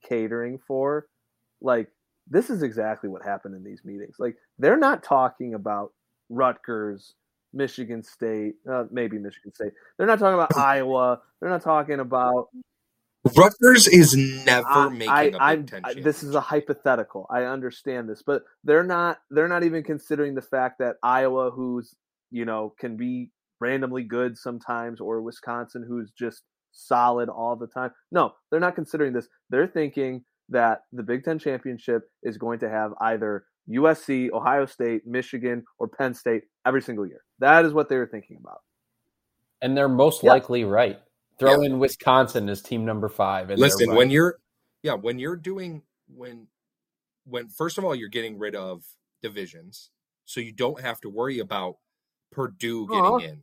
catering 0.06 0.58
for. 0.66 1.06
Like 1.62 1.88
this 2.28 2.50
is 2.50 2.62
exactly 2.62 3.08
what 3.08 3.24
happened 3.24 3.54
in 3.54 3.64
these 3.64 3.80
meetings. 3.82 4.16
Like 4.18 4.36
they're 4.58 4.76
not 4.76 5.02
talking 5.02 5.54
about 5.54 5.94
Rutgers, 6.28 7.14
Michigan 7.54 8.02
State, 8.02 8.56
uh, 8.70 8.84
maybe 8.90 9.18
Michigan 9.18 9.54
State. 9.54 9.72
They're 9.96 10.06
not 10.06 10.18
talking 10.18 10.34
about 10.34 10.54
Iowa. 10.58 11.22
They're 11.40 11.48
not 11.48 11.62
talking 11.62 12.00
about 12.00 12.48
Rutgers 13.36 13.88
is 13.88 14.14
never 14.44 14.66
I, 14.68 14.88
making 14.90 15.08
I, 15.10 15.22
a 15.22 15.30
Big 15.30 15.40
I'm- 15.40 15.66
Ten 15.66 15.80
I- 15.84 15.94
this 15.94 16.22
is 16.22 16.34
a 16.34 16.40
hypothetical. 16.40 17.26
I 17.30 17.44
understand 17.44 18.08
this, 18.08 18.22
but 18.22 18.42
they're 18.64 18.84
not. 18.84 19.18
They're 19.30 19.48
not 19.48 19.64
even 19.64 19.82
considering 19.82 20.34
the 20.34 20.42
fact 20.42 20.78
that 20.80 20.96
Iowa, 21.02 21.50
who's 21.50 21.94
you 22.30 22.44
know 22.44 22.74
can 22.78 22.96
be 22.96 23.30
randomly 23.60 24.02
good 24.02 24.36
sometimes, 24.36 25.00
or 25.00 25.22
Wisconsin, 25.22 25.84
who's 25.88 26.10
just 26.18 26.42
solid 26.72 27.28
all 27.28 27.56
the 27.56 27.66
time. 27.68 27.92
No, 28.12 28.32
they're 28.50 28.60
not 28.60 28.74
considering 28.74 29.12
this. 29.12 29.28
They're 29.48 29.68
thinking 29.68 30.24
that 30.50 30.80
the 30.92 31.02
Big 31.02 31.24
Ten 31.24 31.38
championship 31.38 32.02
is 32.22 32.36
going 32.36 32.58
to 32.58 32.68
have 32.68 32.92
either 33.00 33.44
USC, 33.70 34.30
Ohio 34.32 34.66
State, 34.66 35.06
Michigan, 35.06 35.64
or 35.78 35.88
Penn 35.88 36.12
State 36.12 36.42
every 36.66 36.82
single 36.82 37.06
year. 37.06 37.22
That 37.38 37.64
is 37.64 37.72
what 37.72 37.88
they 37.88 37.96
were 37.96 38.06
thinking 38.06 38.36
about. 38.38 38.58
And 39.62 39.74
they're 39.74 39.88
most 39.88 40.22
Yeah. 40.22 40.30
likely 40.32 40.64
right. 40.64 41.00
Throw 41.38 41.62
in 41.62 41.78
Wisconsin 41.78 42.48
as 42.48 42.62
team 42.62 42.84
number 42.84 43.08
five. 43.08 43.50
Listen, 43.50 43.88
right. 43.90 43.96
when 43.96 44.10
you're 44.10 44.38
yeah, 44.82 44.94
when 44.94 45.18
you're 45.18 45.36
doing 45.36 45.82
when 46.14 46.46
when 47.24 47.48
first 47.48 47.78
of 47.78 47.84
all 47.84 47.94
you're 47.94 48.08
getting 48.08 48.38
rid 48.38 48.54
of 48.54 48.82
divisions, 49.22 49.90
so 50.24 50.40
you 50.40 50.52
don't 50.52 50.80
have 50.80 51.00
to 51.00 51.08
worry 51.08 51.38
about 51.38 51.76
Purdue 52.30 52.86
getting 52.86 53.04
Aw. 53.04 53.18
in 53.18 53.42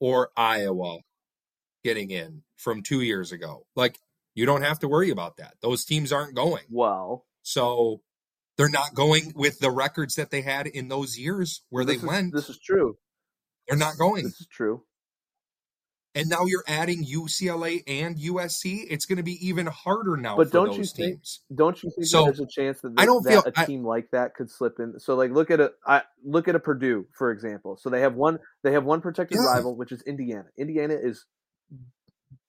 or 0.00 0.30
Iowa 0.36 0.98
getting 1.84 2.10
in 2.10 2.42
from 2.56 2.82
2 2.82 3.00
years 3.00 3.32
ago. 3.32 3.66
Like 3.76 3.98
you 4.34 4.46
don't 4.46 4.62
have 4.62 4.78
to 4.80 4.88
worry 4.88 5.10
about 5.10 5.36
that. 5.38 5.54
Those 5.62 5.84
teams 5.84 6.12
aren't 6.12 6.34
going. 6.34 6.64
Well, 6.70 7.26
So 7.42 8.02
they're 8.56 8.68
not 8.68 8.94
going 8.94 9.32
with 9.34 9.58
the 9.60 9.70
records 9.70 10.16
that 10.16 10.30
they 10.30 10.42
had 10.42 10.66
in 10.66 10.88
those 10.88 11.18
years 11.18 11.62
where 11.70 11.84
they 11.84 11.94
is- 11.94 12.02
went. 12.02 12.34
This 12.34 12.50
is 12.50 12.58
true. 12.58 12.98
they're 13.68 13.78
not 13.78 13.96
going. 13.98 14.24
This 14.24 14.40
is 14.40 14.46
true. 14.48 14.82
And 16.14 16.28
now 16.28 16.44
you're 16.46 16.64
adding 16.66 17.04
UCLA 17.04 17.84
and 17.86 18.18
USC. 18.18 18.84
It's 18.90 19.06
going 19.06 19.18
to 19.18 19.22
be 19.22 19.38
even 19.46 19.66
harder 19.66 20.16
now 20.16 20.36
But 20.36 20.50
don't 20.50 20.72
you 20.76 20.82
think- 20.84 21.18
teams. 21.18 21.40
Don't 21.54 21.80
you 21.82 21.90
think 21.90 22.06
So, 22.08 22.24
there's 22.24 22.40
a 22.40 22.46
chance 22.46 22.80
that, 22.80 22.94
I 22.98 23.06
don't 23.06 23.22
feel- 23.24 23.44
a 23.46 23.52
I- 23.54 23.64
team 23.64 23.84
like 23.84 24.10
that 24.10 24.34
could 24.34 24.50
slip 24.50 24.80
in? 24.80 24.98
So 24.98 25.14
like 25.14 25.30
look 25.30 25.52
at 25.52 25.60
a 25.60 25.72
I, 25.86 26.02
look 26.24 26.48
at 26.48 26.56
a 26.56 26.60
Purdue 26.60 27.06
for 27.16 27.30
example. 27.30 27.76
So 27.76 27.90
they 27.90 28.00
have 28.00 28.16
one 28.16 28.40
they 28.64 28.72
have 28.72 28.84
one 28.84 29.00
protected 29.00 29.38
Yeah. 29.40 29.54
rival 29.54 29.76
which 29.76 29.92
is 29.92 30.02
Indiana. 30.02 30.46
Indiana 30.58 30.94
is 30.94 31.24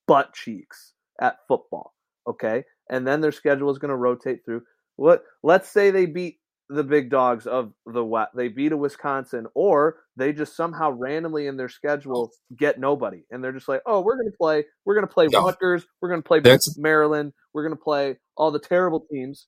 butt 0.08 0.34
cheeks 0.34 0.94
at 1.20 1.38
football. 1.48 1.94
Okay, 2.28 2.66
and 2.90 3.06
then 3.06 3.22
their 3.22 3.32
schedule 3.32 3.70
is 3.72 3.78
going 3.78 3.90
to 3.90 3.96
rotate 3.96 4.44
through. 4.44 4.64
What 4.96 5.24
let's 5.44 5.70
say 5.70 5.92
they 5.92 6.06
beat 6.08 6.40
the 6.72 6.84
big 6.84 7.10
dogs 7.10 7.46
of 7.46 7.74
the 7.86 8.04
West. 8.04 8.32
They 8.34 8.48
beat 8.48 8.72
a 8.72 8.78
Wisconsin, 8.78 9.48
or 9.54 9.98
they 10.16 10.32
just 10.32 10.56
somehow 10.56 10.92
randomly 10.92 11.48
in 11.48 11.58
their 11.58 11.70
schedule 11.70 12.32
oh. 12.32 12.56
get 12.56 12.80
nobody, 12.80 13.24
and 13.30 13.44
they're 13.44 13.52
just 13.52 13.68
like, 13.68 13.82
oh, 13.86 14.02
we're 14.02 14.16
going 14.16 14.32
to 14.32 14.38
play. 14.38 14.64
We're 14.86 14.96
going 14.96 15.08
to 15.08 15.14
play. 15.14 15.28
Rutgers. 15.28 15.86
We're 16.00 16.10
going 16.10 16.22
to 16.22 16.28
play 16.28 16.40
That's- 16.40 16.78
Maryland. 16.78 17.34
We're 17.54 17.64
going 17.64 17.78
to 17.78 17.84
play 17.84 18.18
all 18.38 18.52
the 18.52 18.60
terrible 18.60 19.06
teams. 19.12 19.48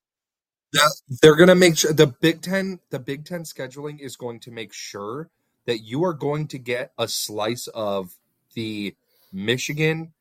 They're 1.21 1.35
going 1.35 1.49
to 1.49 1.55
make 1.55 1.77
sure 1.77 1.93
the 1.93 2.07
Big 2.07 2.41
Ten, 2.41 2.79
the 2.89 2.99
Big 2.99 3.25
Ten 3.25 3.43
scheduling 3.43 3.99
is 3.99 4.17
going 4.17 4.39
to 4.41 4.51
make 4.51 4.73
sure 4.73 5.29
that 5.65 5.79
you 5.79 6.03
are 6.03 6.13
going 6.13 6.47
to 6.49 6.57
get 6.57 6.91
a 6.97 7.07
slice 7.07 7.67
of 7.67 8.17
the 8.55 8.95
Michigan, 9.31 10.13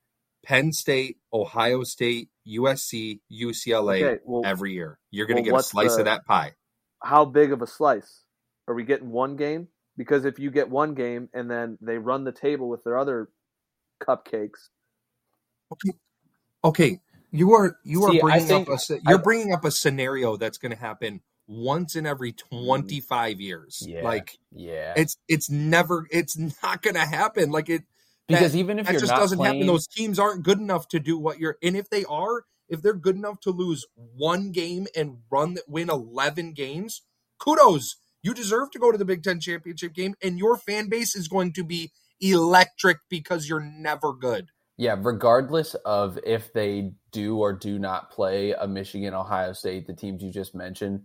Penn 0.44 0.72
State, 0.72 1.16
Ohio 1.32 1.82
State, 1.84 2.28
USC, 2.46 3.20
UCLA 3.32 4.02
Okay, 4.02 4.22
well, 4.24 4.42
every 4.44 4.74
year. 4.74 4.98
You're 5.10 5.26
going 5.26 5.42
to 5.42 5.50
well, 5.50 5.60
get 5.60 5.66
a 5.66 5.68
slice 5.68 5.94
the- 5.94 6.00
of 6.00 6.04
that 6.04 6.26
pie. 6.26 6.52
How 7.02 7.24
big 7.24 7.52
of 7.52 7.62
a 7.62 7.66
slice? 7.66 8.22
Are 8.68 8.74
we 8.74 8.84
getting 8.84 9.10
one 9.10 9.36
game? 9.36 9.68
Because 9.96 10.24
if 10.24 10.38
you 10.38 10.50
get 10.50 10.70
one 10.70 10.94
game 10.94 11.28
and 11.34 11.50
then 11.50 11.76
they 11.80 11.98
run 11.98 12.24
the 12.24 12.32
table 12.32 12.68
with 12.68 12.84
their 12.84 12.96
other 12.98 13.28
cupcakes, 14.02 14.68
Okay, 15.72 15.92
Okay. 16.64 17.00
you 17.30 17.52
are 17.54 17.78
you 17.82 18.00
See, 18.10 18.18
are 18.18 18.20
bringing 18.20 18.46
think- 18.46 18.68
up 18.68 18.78
a 18.90 19.00
you're 19.08 19.18
I- 19.18 19.22
bringing 19.22 19.52
up 19.54 19.64
a 19.64 19.70
scenario 19.70 20.36
that's 20.36 20.58
going 20.58 20.72
to 20.72 20.78
happen 20.78 21.22
once 21.46 21.96
in 21.96 22.06
every 22.06 22.32
Mm. 22.32 22.36
25 22.82 23.40
years. 23.40 23.82
Yeah. 23.86 24.02
Like 24.02 24.38
yeah, 24.50 24.92
it's 24.96 25.16
it's 25.28 25.48
never 25.50 26.06
it's 26.10 26.36
not 26.62 26.82
going 26.82 26.94
to 26.94 27.06
happen. 27.06 27.50
Like 27.50 27.68
it 27.70 27.84
because 28.28 28.54
even 28.54 28.78
if 28.78 28.86
that 28.86 28.92
just 29.00 29.08
not 29.08 29.18
doesn't 29.18 29.38
playing, 29.38 29.54
happen. 29.56 29.66
Those 29.66 29.86
teams 29.86 30.18
aren't 30.18 30.42
good 30.44 30.58
enough 30.58 30.88
to 30.88 31.00
do 31.00 31.18
what 31.18 31.38
you're. 31.38 31.56
And 31.62 31.76
if 31.76 31.88
they 31.90 32.04
are, 32.04 32.44
if 32.72 32.82
they're 32.82 32.94
good 32.94 33.14
enough 33.16 33.38
to 33.42 33.50
lose 33.50 33.86
one 33.94 34.50
game 34.50 34.88
and 34.96 35.18
run 35.30 35.58
win 35.68 35.90
eleven 35.90 36.52
games, 36.52 37.02
kudos. 37.38 37.96
You 38.24 38.34
deserve 38.34 38.70
to 38.72 38.78
go 38.78 38.90
to 38.92 38.98
the 38.98 39.04
Big 39.04 39.22
Ten 39.22 39.40
championship 39.40 39.94
game, 39.94 40.14
and 40.22 40.38
your 40.38 40.56
fan 40.56 40.88
base 40.88 41.14
is 41.14 41.28
going 41.28 41.52
to 41.54 41.64
be 41.64 41.92
electric 42.20 42.98
because 43.08 43.48
you're 43.48 43.60
never 43.60 44.12
good. 44.12 44.48
yeah, 44.78 44.96
regardless 44.98 45.74
of 45.84 46.18
if 46.24 46.52
they 46.52 46.92
do 47.10 47.38
or 47.38 47.52
do 47.52 47.78
not 47.78 48.10
play 48.10 48.52
a 48.52 48.66
Michigan, 48.66 49.12
Ohio 49.12 49.52
State, 49.52 49.86
the 49.86 49.92
teams 49.92 50.22
you 50.22 50.30
just 50.30 50.54
mentioned, 50.54 51.02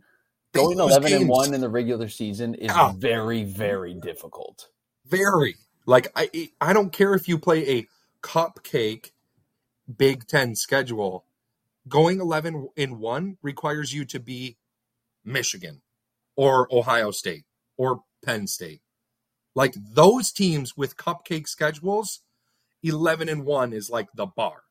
They 0.53 0.61
going 0.61 0.77
lose 0.77 0.91
eleven 0.91 1.13
and 1.13 1.27
one 1.29 1.53
in 1.53 1.61
the 1.61 1.69
regular 1.69 2.07
season 2.07 2.55
is 2.55 2.67
Yeah. 2.67 2.93
very, 2.95 3.43
very 3.43 3.93
difficult. 3.93 4.69
Very 5.05 5.55
like 5.85 6.07
I 6.15 6.51
I 6.61 6.73
don't 6.73 6.91
care 6.93 7.13
if 7.13 7.27
you 7.27 7.37
play 7.39 7.67
a 7.79 7.87
cupcake 8.21 9.11
Big 9.97 10.27
Ten 10.27 10.55
schedule. 10.55 11.25
Going 11.87 12.19
eleven 12.19 12.69
in 12.75 12.99
one 12.99 13.37
requires 13.41 13.93
you 13.93 14.05
to 14.05 14.19
be 14.19 14.57
Michigan 15.23 15.81
or 16.35 16.67
Ohio 16.73 17.11
State 17.11 17.45
or 17.77 18.01
Penn 18.25 18.47
State. 18.47 18.81
Like 19.55 19.73
those 19.93 20.31
teams 20.31 20.75
with 20.77 20.97
cupcake 20.97 21.47
schedules, 21.47 22.21
eleven 22.83 23.29
and 23.29 23.45
one 23.45 23.73
is 23.73 23.89
like 23.89 24.07
the 24.15 24.25
bar. 24.25 24.63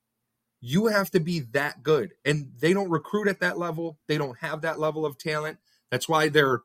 You 0.61 0.87
have 0.87 1.11
to 1.11 1.20
be 1.20 1.40
that 1.52 1.83
good, 1.83 2.14
and 2.24 2.52
they 2.61 2.72
don't 2.72 2.90
recruit 2.90 3.29
at 3.29 3.40
that 3.40 3.59
level. 3.59 3.98
They 4.09 4.18
don't 4.18 4.38
have 4.38 4.62
that 4.62 4.79
level 4.79 5.05
of 5.05 5.18
talent. 5.18 5.59
That's 5.90 6.09
why 6.09 6.29
they're 6.29 6.62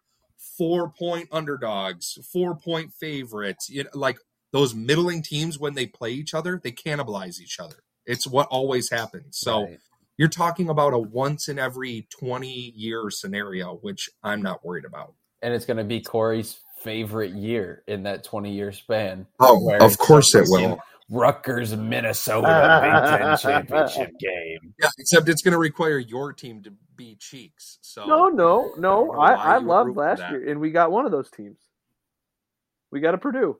four 0.58 0.90
point 0.90 1.30
underdogs, 1.32 2.18
four 2.32 2.56
point 2.56 2.94
favorites. 2.94 3.70
You 3.70 3.84
know, 3.84 3.90
like 3.94 4.18
those 4.52 4.74
middling 4.74 5.24
teams 5.24 5.60
when 5.60 5.76
they 5.76 5.86
play 5.86 6.12
each 6.12 6.34
other, 6.34 6.60
they 6.62 6.72
cannibalize 6.72 7.40
each 7.40 7.60
other. 7.60 7.78
It's 8.06 8.28
what 8.28 8.48
always 8.48 8.90
happens. 8.90 9.38
So 9.38 9.64
Right. 9.66 9.80
You're 10.22 10.30
talking 10.30 10.70
about 10.70 10.94
a 10.94 11.00
once 11.00 11.50
in 11.50 11.58
every 11.58 12.08
20 12.12 12.48
year 12.76 13.10
scenario, 13.10 13.78
which 13.78 14.08
I'm 14.22 14.40
not 14.40 14.64
worried 14.64 14.86
about. 14.86 15.16
and 15.42 15.52
it's 15.52 15.66
going 15.66 15.78
to 15.78 15.84
be 15.84 16.00
Corey's 16.00 16.60
favorite 16.84 17.32
year 17.32 17.82
in 17.88 18.04
that 18.04 18.24
20 18.24 18.54
year 18.54 18.72
span. 18.72 19.26
Oh, 19.40 19.68
of 19.82 19.98
course 19.98 20.36
it 20.36 20.46
will. 20.48 20.78
Rutgers, 21.10 21.76
Minnesota 21.76 22.80
Big 22.84 23.20
Ten 23.20 23.38
championship 23.68 24.12
game. 24.20 24.74
Yeah, 24.80 24.90
except 25.00 25.28
it's 25.28 25.42
going 25.42 25.54
to 25.54 25.58
require 25.58 25.98
your 25.98 26.34
team 26.34 26.62
to 26.62 26.72
be 26.96 27.16
cheeks. 27.20 27.80
So 27.82 28.06
No, 28.06 28.28
no, 28.28 28.74
no. 28.78 29.12
I 29.14 29.30
don't 29.32 29.40
I, 29.40 29.56
I 29.56 29.58
loved 29.58 29.96
last 29.98 30.20
year, 30.32 30.48
and 30.52 30.60
we 30.62 30.70
got 30.70 30.92
one 30.92 31.06
of 31.08 31.12
those 31.12 31.32
teams. 31.32 31.58
We 32.92 33.00
got 33.00 33.16
a 33.16 33.18
Purdue. 33.18 33.58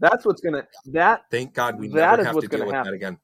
That's 0.00 0.24
what's 0.24 0.40
gonna 0.40 0.66
that 0.92 1.24
thank 1.30 1.52
God 1.52 1.78
we 1.78 1.88
That 1.88 2.18
never 2.18 2.24
have 2.24 2.38
to 2.40 2.48
deal 2.48 2.64
with 2.64 2.74
happen. 2.74 2.92
that 2.92 2.96
again. 2.96 3.18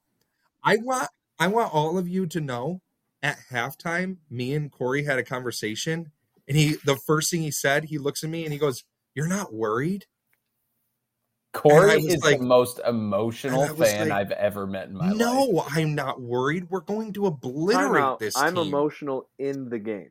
I 0.62 0.77
want 0.79 1.09
I 1.38 1.49
want 1.49 1.75
all 1.75 1.99
of 1.99 2.09
you 2.09 2.27
to 2.27 2.40
know 2.40 2.81
at 3.23 3.38
halftime, 3.51 4.18
me 4.31 4.55
and 4.55 4.70
Corey 4.70 5.05
had 5.05 5.18
a 5.18 5.25
conversation, 5.25 6.12
and 6.47 6.57
he 6.57 6.77
the 6.85 6.97
first 6.97 7.31
thing 7.31 7.42
he 7.42 7.51
said, 7.51 7.85
he 7.85 7.99
looks 7.99 8.23
at 8.23 8.31
me 8.31 8.44
and 8.44 8.53
he 8.53 8.59
goes, 8.59 8.85
"You're 9.14 9.27
not 9.27 9.53
worried." 9.53 10.07
Corey 11.55 12.03
is 12.03 12.23
like- 12.23 12.40
the 12.40 12.44
most 12.44 12.81
emotional 12.87 13.62
and 13.62 13.70
I 13.70 13.73
was 13.73 13.88
fan 13.88 14.09
like, 14.09 14.18
I've 14.18 14.33
ever 14.33 14.66
met 14.66 14.88
in 14.88 14.97
my 14.97 15.09
life. 15.11 15.16
no, 15.16 15.64
I'm 15.70 15.94
not 15.94 16.20
worried. 16.20 16.68
We're 16.68 16.81
going 16.81 17.12
to 17.12 17.27
obliterate 17.27 18.03
out, 18.03 18.18
this 18.18 18.37
I'm 18.37 18.57
team. 18.57 18.66
emotional 18.66 19.29
in 19.38 19.68
the 19.68 19.79
game. 19.79 20.11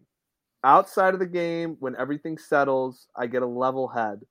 Outside 0.64 1.14
of 1.14 1.20
the 1.20 1.26
game, 1.26 1.76
when 1.82 1.98
everything 1.98 2.38
settles, 2.38 3.08
I 3.14 3.28
get 3.28 3.42
a 3.42 3.46
level 3.48 3.90
head. 3.90 4.22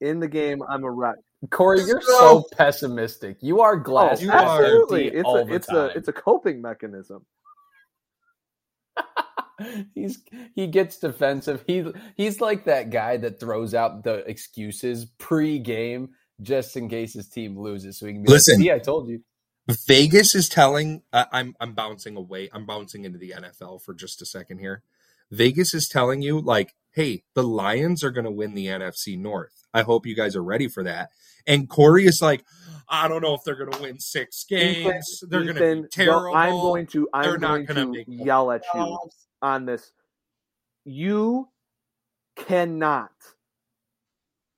In 0.00 0.18
the 0.18 0.26
game, 0.26 0.60
I'm 0.68 0.82
a 0.82 0.90
wreck. 0.90 1.14
Corey, 1.50 1.80
you're 1.84 2.00
No. 2.00 2.18
so 2.18 2.44
pessimistic. 2.56 3.38
You 3.40 3.60
are 3.60 3.76
glass 3.76 4.18
Oh, 4.20 4.24
you 4.24 4.30
half 4.30 4.48
are. 4.48 4.64
It's 4.64 5.24
all 5.24 5.36
a 5.38 5.44
the 5.44 5.54
it's 5.54 5.66
time. 5.68 5.76
a 5.76 5.86
it's 5.88 6.08
a 6.08 6.12
coping 6.12 6.60
mechanism. 6.60 7.24
he's 9.94 10.22
he 10.54 10.66
gets 10.66 10.98
defensive. 10.98 11.62
He 11.66 11.84
he's 12.16 12.40
like 12.40 12.64
that 12.64 12.90
guy 12.90 13.16
that 13.18 13.40
throws 13.40 13.74
out 13.74 14.02
the 14.04 14.16
excuses 14.28 15.06
pre-game 15.18 16.10
just 16.42 16.76
in 16.76 16.88
case 16.88 17.14
his 17.14 17.28
team 17.28 17.58
loses, 17.58 17.98
so 17.98 18.06
he 18.06 18.12
can 18.14 18.22
be 18.22 18.30
Listen. 18.30 18.54
like, 18.56 18.62
"See, 18.62 18.72
I 18.72 18.78
told 18.78 19.08
you." 19.08 19.20
Vegas 19.86 20.34
is 20.34 20.48
telling. 20.48 21.02
Uh, 21.12 21.26
I'm 21.32 21.54
I'm 21.60 21.74
bouncing 21.74 22.16
away. 22.16 22.48
I'm 22.52 22.66
bouncing 22.66 23.04
into 23.04 23.18
the 23.18 23.34
NFL 23.36 23.82
for 23.82 23.94
just 23.94 24.22
a 24.22 24.26
second 24.26 24.58
here. 24.58 24.82
Vegas 25.30 25.74
is 25.74 25.88
telling 25.88 26.22
you 26.22 26.40
like, 26.40 26.74
hey, 26.92 27.24
the 27.34 27.42
Lions 27.42 28.02
are 28.02 28.10
going 28.10 28.24
to 28.24 28.30
win 28.30 28.54
the 28.54 28.66
NFC 28.66 29.18
North. 29.18 29.66
I 29.72 29.82
hope 29.82 30.06
you 30.06 30.14
guys 30.14 30.34
are 30.34 30.42
ready 30.42 30.68
for 30.68 30.82
that. 30.84 31.10
And 31.46 31.68
Corey 31.68 32.06
is 32.06 32.20
like, 32.20 32.44
I 32.88 33.08
don't 33.08 33.22
know 33.22 33.34
if 33.34 33.42
they're 33.44 33.56
going 33.56 33.72
to 33.72 33.82
win 33.82 33.98
six 34.00 34.44
games. 34.44 35.22
they're 35.28 35.44
going 35.44 35.56
to 35.56 35.82
be 35.82 35.88
terrible. 35.88 36.34
I'm 36.34 36.52
going 36.52 36.86
to 36.88 37.08
They're 37.12 37.34
I'm 37.34 37.40
not 37.40 37.66
going 37.66 37.92
gonna 37.92 38.04
to 38.04 38.12
yell 38.12 38.50
at 38.50 38.62
you 38.74 38.98
on 39.42 39.66
this. 39.66 39.92
You 40.84 41.48
cannot 42.36 43.12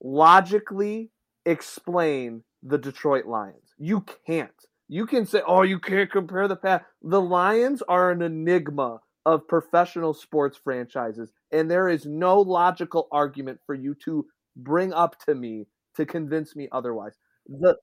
logically 0.03 1.11
explain 1.45 2.45
the 2.63 2.79
Detroit 2.79 3.27
Lions. 3.27 3.75
You 3.79 4.05
can't. 4.27 4.51
You 4.89 5.07
can 5.07 5.25
say, 5.25 5.41
"Oh, 5.47 5.63
you 5.63 5.79
can't 5.79 6.11
compare 6.11 6.49
the 6.49 6.57
past." 6.57 6.85
The 7.03 7.21
Lions 7.21 7.83
are 7.83 8.11
an 8.11 8.23
enigma 8.23 9.01
of 9.27 9.47
professional 9.49 10.15
sports 10.15 10.57
franchises, 10.57 11.31
and 11.53 11.71
there 11.71 11.89
is 11.89 12.07
no 12.07 12.41
logical 12.41 13.09
argument 13.13 13.61
for 13.67 13.75
you 13.75 13.95
to 14.05 14.27
bring 14.57 14.93
up 14.93 15.19
to 15.27 15.35
me 15.35 15.67
to 15.97 16.07
convince 16.07 16.57
me 16.57 16.69
otherwise. 16.73 17.15
The 17.49 17.77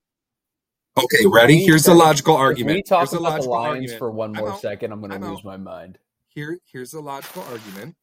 Okay, 0.97 1.27
ready? 1.27 1.63
Here's 1.63 1.83
the 1.83 1.93
logical 1.93 2.35
argument. 2.35 2.77
we 2.77 2.81
talk 2.81 3.09
Here's 3.09 3.13
about 3.21 3.41
the 3.41 3.47
Lions 3.47 3.91
argument. 3.91 3.99
for 3.99 4.11
one 4.11 4.35
I'm 4.35 4.43
more 4.43 4.57
second, 4.57 4.91
I'm 4.91 4.99
going 4.99 5.11
to 5.11 5.17
out. 5.17 5.31
lose 5.31 5.43
my 5.43 5.57
mind. 5.57 5.99
Here, 6.29 6.59
here's 6.71 6.91
the 6.91 7.01
logical 7.01 7.43
argument. 7.43 7.95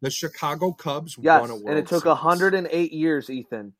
The 0.00 0.10
Chicago 0.10 0.72
Cubs 0.72 1.16
yes, 1.20 1.40
won 1.40 1.50
a 1.50 1.54
World 1.54 1.68
and 1.68 1.78
it 1.78 1.88
took 1.88 2.04
Series. 2.04 2.18
108 2.18 2.92
years, 2.92 3.28
Ethan. 3.30 3.72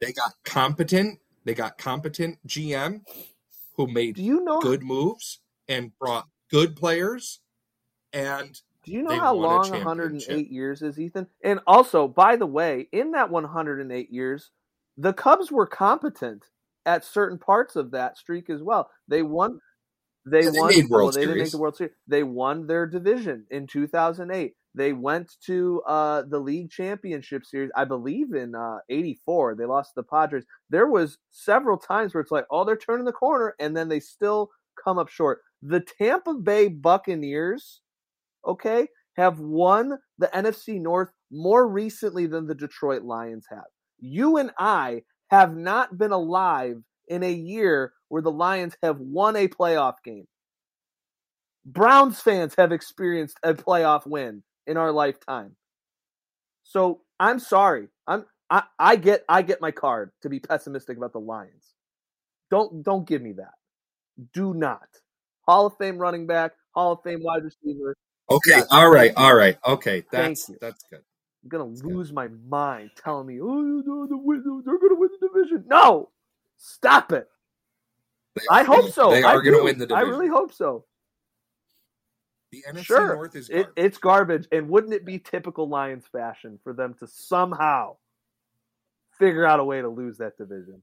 They 0.00 0.12
got 0.12 0.32
competent. 0.44 1.20
They 1.44 1.52
got 1.52 1.76
competent 1.76 2.38
GM 2.46 3.02
who 3.76 3.86
made 3.86 4.16
Do 4.16 4.22
you 4.22 4.42
know 4.42 4.58
good 4.60 4.82
moves 4.82 5.40
and 5.68 5.92
brought 5.98 6.26
good 6.50 6.76
players. 6.76 7.40
And 8.12 8.58
Do 8.84 8.92
you 8.92 9.02
know 9.02 9.18
how 9.18 9.34
long 9.34 9.70
108 9.70 10.50
years 10.50 10.82
is, 10.82 10.98
Ethan? 10.98 11.26
And 11.42 11.60
also, 11.66 12.08
by 12.08 12.36
the 12.36 12.46
way, 12.46 12.88
in 12.92 13.12
that 13.12 13.30
108 13.30 14.10
years, 14.10 14.50
the 14.96 15.12
Cubs 15.12 15.50
were 15.52 15.66
competent 15.66 16.44
at 16.86 17.04
certain 17.04 17.38
parts 17.38 17.76
of 17.76 17.90
that 17.90 18.16
streak 18.16 18.48
as 18.48 18.62
well. 18.62 18.90
They 19.08 19.22
won. 19.22 19.60
They 20.24 20.42
they 20.42 20.58
won. 20.58 20.68
made 20.68 20.88
World 20.88 21.04
well, 21.04 21.12
they 21.12 21.20
didn't 21.26 21.38
make 21.38 21.50
the 21.50 21.58
World 21.58 21.76
Series. 21.76 21.94
They 22.06 22.22
won 22.22 22.66
their 22.66 22.86
division 22.86 23.46
in 23.50 23.66
2008. 23.66 24.54
They 24.74 24.92
went 24.92 25.32
to 25.46 25.82
uh, 25.86 26.22
the 26.22 26.38
league 26.38 26.70
championship 26.70 27.44
series, 27.46 27.70
I 27.76 27.84
believe, 27.84 28.34
in 28.34 28.54
uh, 28.54 28.78
'84. 28.88 29.54
They 29.56 29.64
lost 29.66 29.90
to 29.90 29.94
the 29.96 30.02
Padres. 30.04 30.44
There 30.70 30.86
was 30.86 31.18
several 31.30 31.78
times 31.78 32.14
where 32.14 32.20
it's 32.20 32.30
like, 32.30 32.46
oh, 32.50 32.64
they're 32.64 32.76
turning 32.76 33.06
the 33.06 33.12
corner, 33.12 33.54
and 33.58 33.76
then 33.76 33.88
they 33.88 34.00
still 34.00 34.50
come 34.82 34.98
up 34.98 35.08
short. 35.08 35.40
The 35.62 35.80
Tampa 35.80 36.34
Bay 36.34 36.68
Buccaneers, 36.68 37.80
okay, 38.46 38.88
have 39.16 39.38
won 39.40 39.98
the 40.18 40.28
NFC 40.28 40.80
North 40.80 41.10
more 41.30 41.66
recently 41.66 42.26
than 42.26 42.46
the 42.46 42.54
Detroit 42.54 43.02
Lions 43.02 43.46
have. 43.50 43.64
You 43.98 44.36
and 44.36 44.50
I 44.58 45.02
have 45.30 45.56
not 45.56 45.96
been 45.96 46.12
alive 46.12 46.82
in 47.08 47.22
a 47.22 47.32
year 47.32 47.92
where 48.08 48.22
the 48.22 48.30
Lions 48.30 48.76
have 48.82 48.98
won 49.00 49.36
a 49.36 49.48
playoff 49.48 49.94
game. 50.04 50.26
Browns 51.64 52.20
fans 52.20 52.54
have 52.56 52.72
experienced 52.72 53.38
a 53.42 53.54
playoff 53.54 54.06
win 54.06 54.42
in 54.66 54.76
our 54.76 54.92
lifetime. 54.92 55.56
So 56.62 57.00
I'm 57.18 57.38
sorry. 57.40 57.88
I'm 58.06 58.24
I, 58.50 58.62
I 58.78 58.96
get 58.96 59.24
I 59.28 59.42
get 59.42 59.60
my 59.60 59.72
card 59.72 60.12
to 60.22 60.28
be 60.28 60.38
pessimistic 60.38 60.96
about 60.96 61.12
the 61.12 61.20
Lions. 61.20 61.74
Don't 62.50 62.84
don't 62.84 63.06
give 63.06 63.22
me 63.22 63.32
that. 63.32 63.54
Do 64.32 64.54
not. 64.54 64.88
Hall 65.46 65.66
of 65.66 65.76
Fame 65.78 65.98
running 65.98 66.26
back, 66.26 66.52
Hall 66.74 66.92
of 66.92 67.02
Fame 67.02 67.22
wide 67.22 67.44
receiver. 67.44 67.96
okay, 68.30 68.50
Yes. 68.50 68.66
all 68.70 68.90
right, 68.90 69.12
all 69.16 69.34
right, 69.34 69.56
okay, 69.66 70.04
that's 70.10 70.50
that's 70.60 70.82
good. 70.90 71.00
I'm 71.44 71.48
gonna 71.48 71.68
That's 71.68 71.82
good. 71.82 71.94
lose 71.94 72.12
my 72.12 72.28
mind 72.48 72.90
telling 72.96 73.26
me, 73.26 73.38
oh, 73.40 73.82
they're, 73.86 74.06
the 74.08 74.16
win- 74.16 74.62
they're 74.64 74.78
gonna 74.78 74.94
win 74.98 75.10
the 75.20 75.28
division. 75.28 75.64
No, 75.68 76.10
stop 76.56 77.12
it. 77.12 77.28
They 78.34 78.42
I 78.50 78.64
hope 78.64 78.90
so. 78.90 79.10
They 79.10 79.22
are 79.22 79.40
going 79.40 79.56
to 79.56 79.62
win 79.64 79.78
the 79.78 79.86
division. 79.86 79.96
I 79.96 80.10
really 80.10 80.28
hope 80.28 80.52
so. 80.52 80.84
the 82.52 82.62
NFC 82.68 82.84
Sure. 82.84 83.14
North 83.14 83.34
is 83.34 83.48
It, 83.48 83.68
it's 83.76 83.96
garbage, 83.96 84.46
and 84.52 84.68
wouldn't 84.68 84.92
it 84.92 85.06
be 85.06 85.18
typical 85.18 85.68
Lions 85.68 86.04
fashion 86.12 86.58
for 86.62 86.74
them 86.74 86.94
to 87.00 87.06
somehow 87.06 87.96
figure 89.18 89.46
out 89.46 89.58
a 89.58 89.64
way 89.64 89.80
to 89.80 89.88
lose 89.88 90.18
that 90.18 90.36
division? 90.36 90.82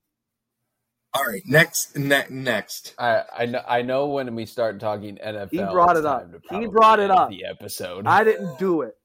All 1.15 1.25
right, 1.25 1.43
next, 1.45 1.97
ne- 1.97 2.25
next. 2.29 2.95
I 2.97 3.23
I 3.39 3.45
know 3.45 3.61
I 3.67 3.81
know 3.81 4.07
when 4.07 4.33
we 4.35 4.45
start 4.45 4.79
talking 4.79 5.17
NFL, 5.17 5.49
He 5.51 5.57
brought 5.57 5.97
it 5.97 6.05
up. 6.05 6.27
He 6.49 6.65
brought 6.65 6.99
it 6.99 7.11
up. 7.11 7.29
The 7.29 7.45
episode. 7.45 8.07
I 8.07 8.23
didn't 8.23 8.57
do 8.57 8.81
it. 8.81 8.95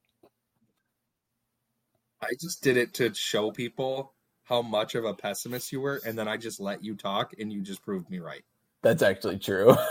I 2.23 2.31
just 2.41 2.63
did 2.63 2.77
it 2.77 2.95
to 2.95 3.15
show 3.15 3.51
people 3.51 4.15
how 4.45 4.63
much 4.63 4.95
of 4.95 5.05
a 5.05 5.15
pessimist 5.15 5.71
you 5.71 5.81
were, 5.81 6.01
and 6.05 6.19
then 6.19 6.27
I 6.27 6.37
just 6.37 6.61
let 6.61 6.83
you 6.83 6.97
talk, 6.97 7.35
and 7.39 7.53
you 7.53 7.61
just 7.61 7.83
proved 7.83 8.09
me 8.11 8.19
right. 8.19 8.43
That's 8.83 9.03
actually 9.03 9.39
true. 9.39 9.77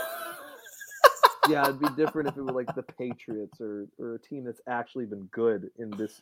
Yeah, 1.48 1.64
it'd 1.64 1.80
be 1.80 1.88
different 1.96 2.28
if 2.28 2.36
it 2.36 2.42
were 2.42 2.52
like 2.52 2.74
the 2.74 2.82
Patriots 2.82 3.58
or 3.60 3.86
or 3.98 4.16
a 4.16 4.18
team 4.18 4.44
that's 4.44 4.60
actually 4.68 5.06
been 5.06 5.28
good 5.32 5.70
in 5.78 5.90
this 5.96 6.20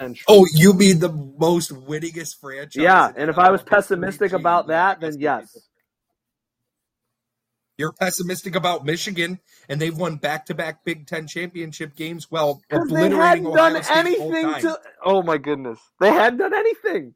century. 0.00 0.24
Oh, 0.28 0.46
you 0.54 0.72
mean 0.72 0.98
the 1.00 1.12
most 1.12 1.70
winningest 1.72 2.40
franchise? 2.40 2.82
yeah, 2.82 3.12
and 3.16 3.30
if 3.30 3.38
I 3.38 3.50
was 3.50 3.62
pessimistic 3.62 4.32
about 4.32 4.68
that, 4.68 5.00
then 5.00 5.16
yes. 5.18 5.56
You're 7.76 7.92
pessimistic 7.92 8.56
about 8.56 8.84
Michigan, 8.84 9.40
and 9.68 9.80
they've 9.80 9.96
won 9.96 10.16
back-to-back 10.16 10.84
Big 10.84 11.06
Ten 11.06 11.26
championship 11.26 11.96
games 11.96 12.30
Well, 12.30 12.60
Because 12.68 12.90
they 12.90 13.08
hadn't 13.08 13.46
Ohio 13.46 13.56
done 13.56 13.82
State 13.82 13.96
anything 13.96 14.54
to. 14.60 14.78
Oh 15.02 15.22
my 15.22 15.38
goodness, 15.38 15.78
they 15.98 16.10
hadn't 16.10 16.38
done 16.40 16.54
anything. 16.54 17.14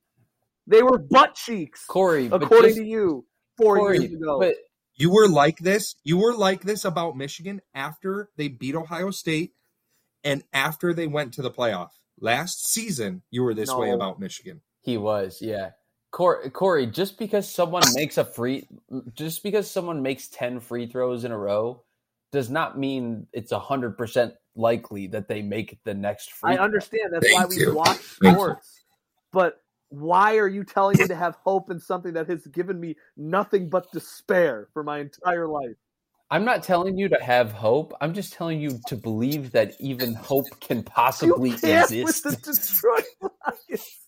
They 0.66 0.82
were 0.82 0.96
butt 0.98 1.34
cheeks, 1.34 1.84
Corey, 1.84 2.30
according 2.32 2.70
just- 2.70 2.78
to 2.78 2.84
you, 2.86 3.26
four 3.58 3.76
Corey, 3.76 3.98
years 3.98 4.14
ago. 4.14 4.38
but 4.40 4.54
You 4.96 5.12
were 5.12 5.28
like 5.28 5.58
this. 5.58 5.94
You 6.02 6.16
were 6.16 6.32
like 6.34 6.62
this 6.62 6.86
about 6.86 7.14
Michigan 7.16 7.60
after 7.74 8.30
they 8.38 8.48
beat 8.48 8.74
Ohio 8.74 9.10
State 9.10 9.52
and 10.22 10.42
after 10.54 10.94
they 10.94 11.06
went 11.06 11.34
to 11.34 11.42
the 11.42 11.50
playoff. 11.50 11.90
Last 12.24 12.66
season, 12.72 13.20
you 13.30 13.42
were 13.42 13.52
this 13.52 13.70
way 13.70 13.90
about 13.90 14.18
Michigan. 14.18 14.62
He 14.80 14.96
was, 14.96 15.42
yeah. 15.42 15.72
Corey, 16.10 16.48
Corey, 16.48 16.86
just 16.86 17.18
because 17.18 17.46
someone 17.46 17.82
makes 17.94 18.16
a 18.16 18.24
free, 18.24 18.66
just 19.12 19.42
because 19.42 19.70
someone 19.70 20.00
makes 20.00 20.28
ten 20.28 20.58
free 20.58 20.86
throws 20.86 21.24
in 21.24 21.32
a 21.32 21.36
row, 21.38 21.84
does 22.32 22.48
not 22.48 22.78
mean 22.78 23.26
it's 23.34 23.52
hundred 23.52 23.98
percent 23.98 24.32
likely 24.56 25.06
that 25.08 25.28
they 25.28 25.42
make 25.42 25.76
the 25.84 25.92
next 25.92 26.32
free. 26.32 26.52
I 26.52 26.54
throw. 26.54 26.64
understand 26.64 27.12
that's 27.12 27.26
Thank 27.26 27.38
why 27.38 27.44
we 27.44 27.70
watch 27.70 27.98
sports, 28.22 28.84
but 29.30 29.60
why 29.90 30.38
are 30.38 30.48
you 30.48 30.64
telling 30.64 30.96
me 30.98 31.06
to 31.06 31.14
have 31.14 31.36
hope 31.44 31.70
in 31.70 31.78
something 31.78 32.14
that 32.14 32.26
has 32.28 32.46
given 32.46 32.80
me 32.80 32.96
nothing 33.18 33.68
but 33.68 33.92
despair 33.92 34.68
for 34.72 34.82
my 34.82 35.00
entire 35.00 35.46
life? 35.46 35.76
I'm 36.34 36.44
not 36.44 36.64
telling 36.64 36.98
you 36.98 37.08
to 37.10 37.18
have 37.22 37.52
hope. 37.52 37.94
I'm 38.00 38.12
just 38.12 38.32
telling 38.32 38.60
you 38.60 38.80
to 38.88 38.96
believe 38.96 39.52
that 39.52 39.74
even 39.78 40.14
hope 40.14 40.46
can 40.60 40.78
You 40.78 40.82
possibly 40.82 41.50
can't 41.52 41.84
exist. 41.92 42.24
with 42.24 42.42
the 42.42 42.52
Detroit 42.52 43.04
Lions. 43.70 43.98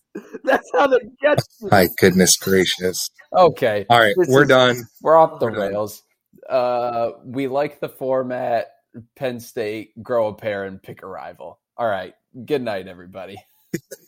That's 0.43 0.69
how 0.73 0.87
they 0.87 0.97
get. 1.21 1.39
you. 1.61 1.69
My 1.71 1.87
goodness 1.97 2.35
gracious. 2.35 3.09
Okay, 3.31 3.85
All 3.89 3.99
right, 3.99 4.13
This 4.17 4.27
we're 4.27 4.41
is- 4.43 4.49
done. 4.49 4.83
we're 5.01 5.15
off 5.15 5.39
the 5.39 5.45
We're 5.45 5.51
done. 5.51 5.69
rails. 5.71 6.03
Uh, 6.49 7.11
we 7.23 7.47
like 7.47 7.79
the 7.79 7.87
format. 7.89 8.67
Penn 9.15 9.39
State, 9.39 9.91
grow 10.03 10.27
a 10.27 10.33
pair 10.33 10.65
and 10.65 10.83
pick 10.83 11.03
a 11.03 11.07
rival. 11.07 11.59
All 11.77 11.87
right. 11.87 12.13
Good 12.45 12.61
night, 12.63 12.87
everybody. 12.89 13.37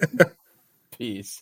Peace. 0.97 1.41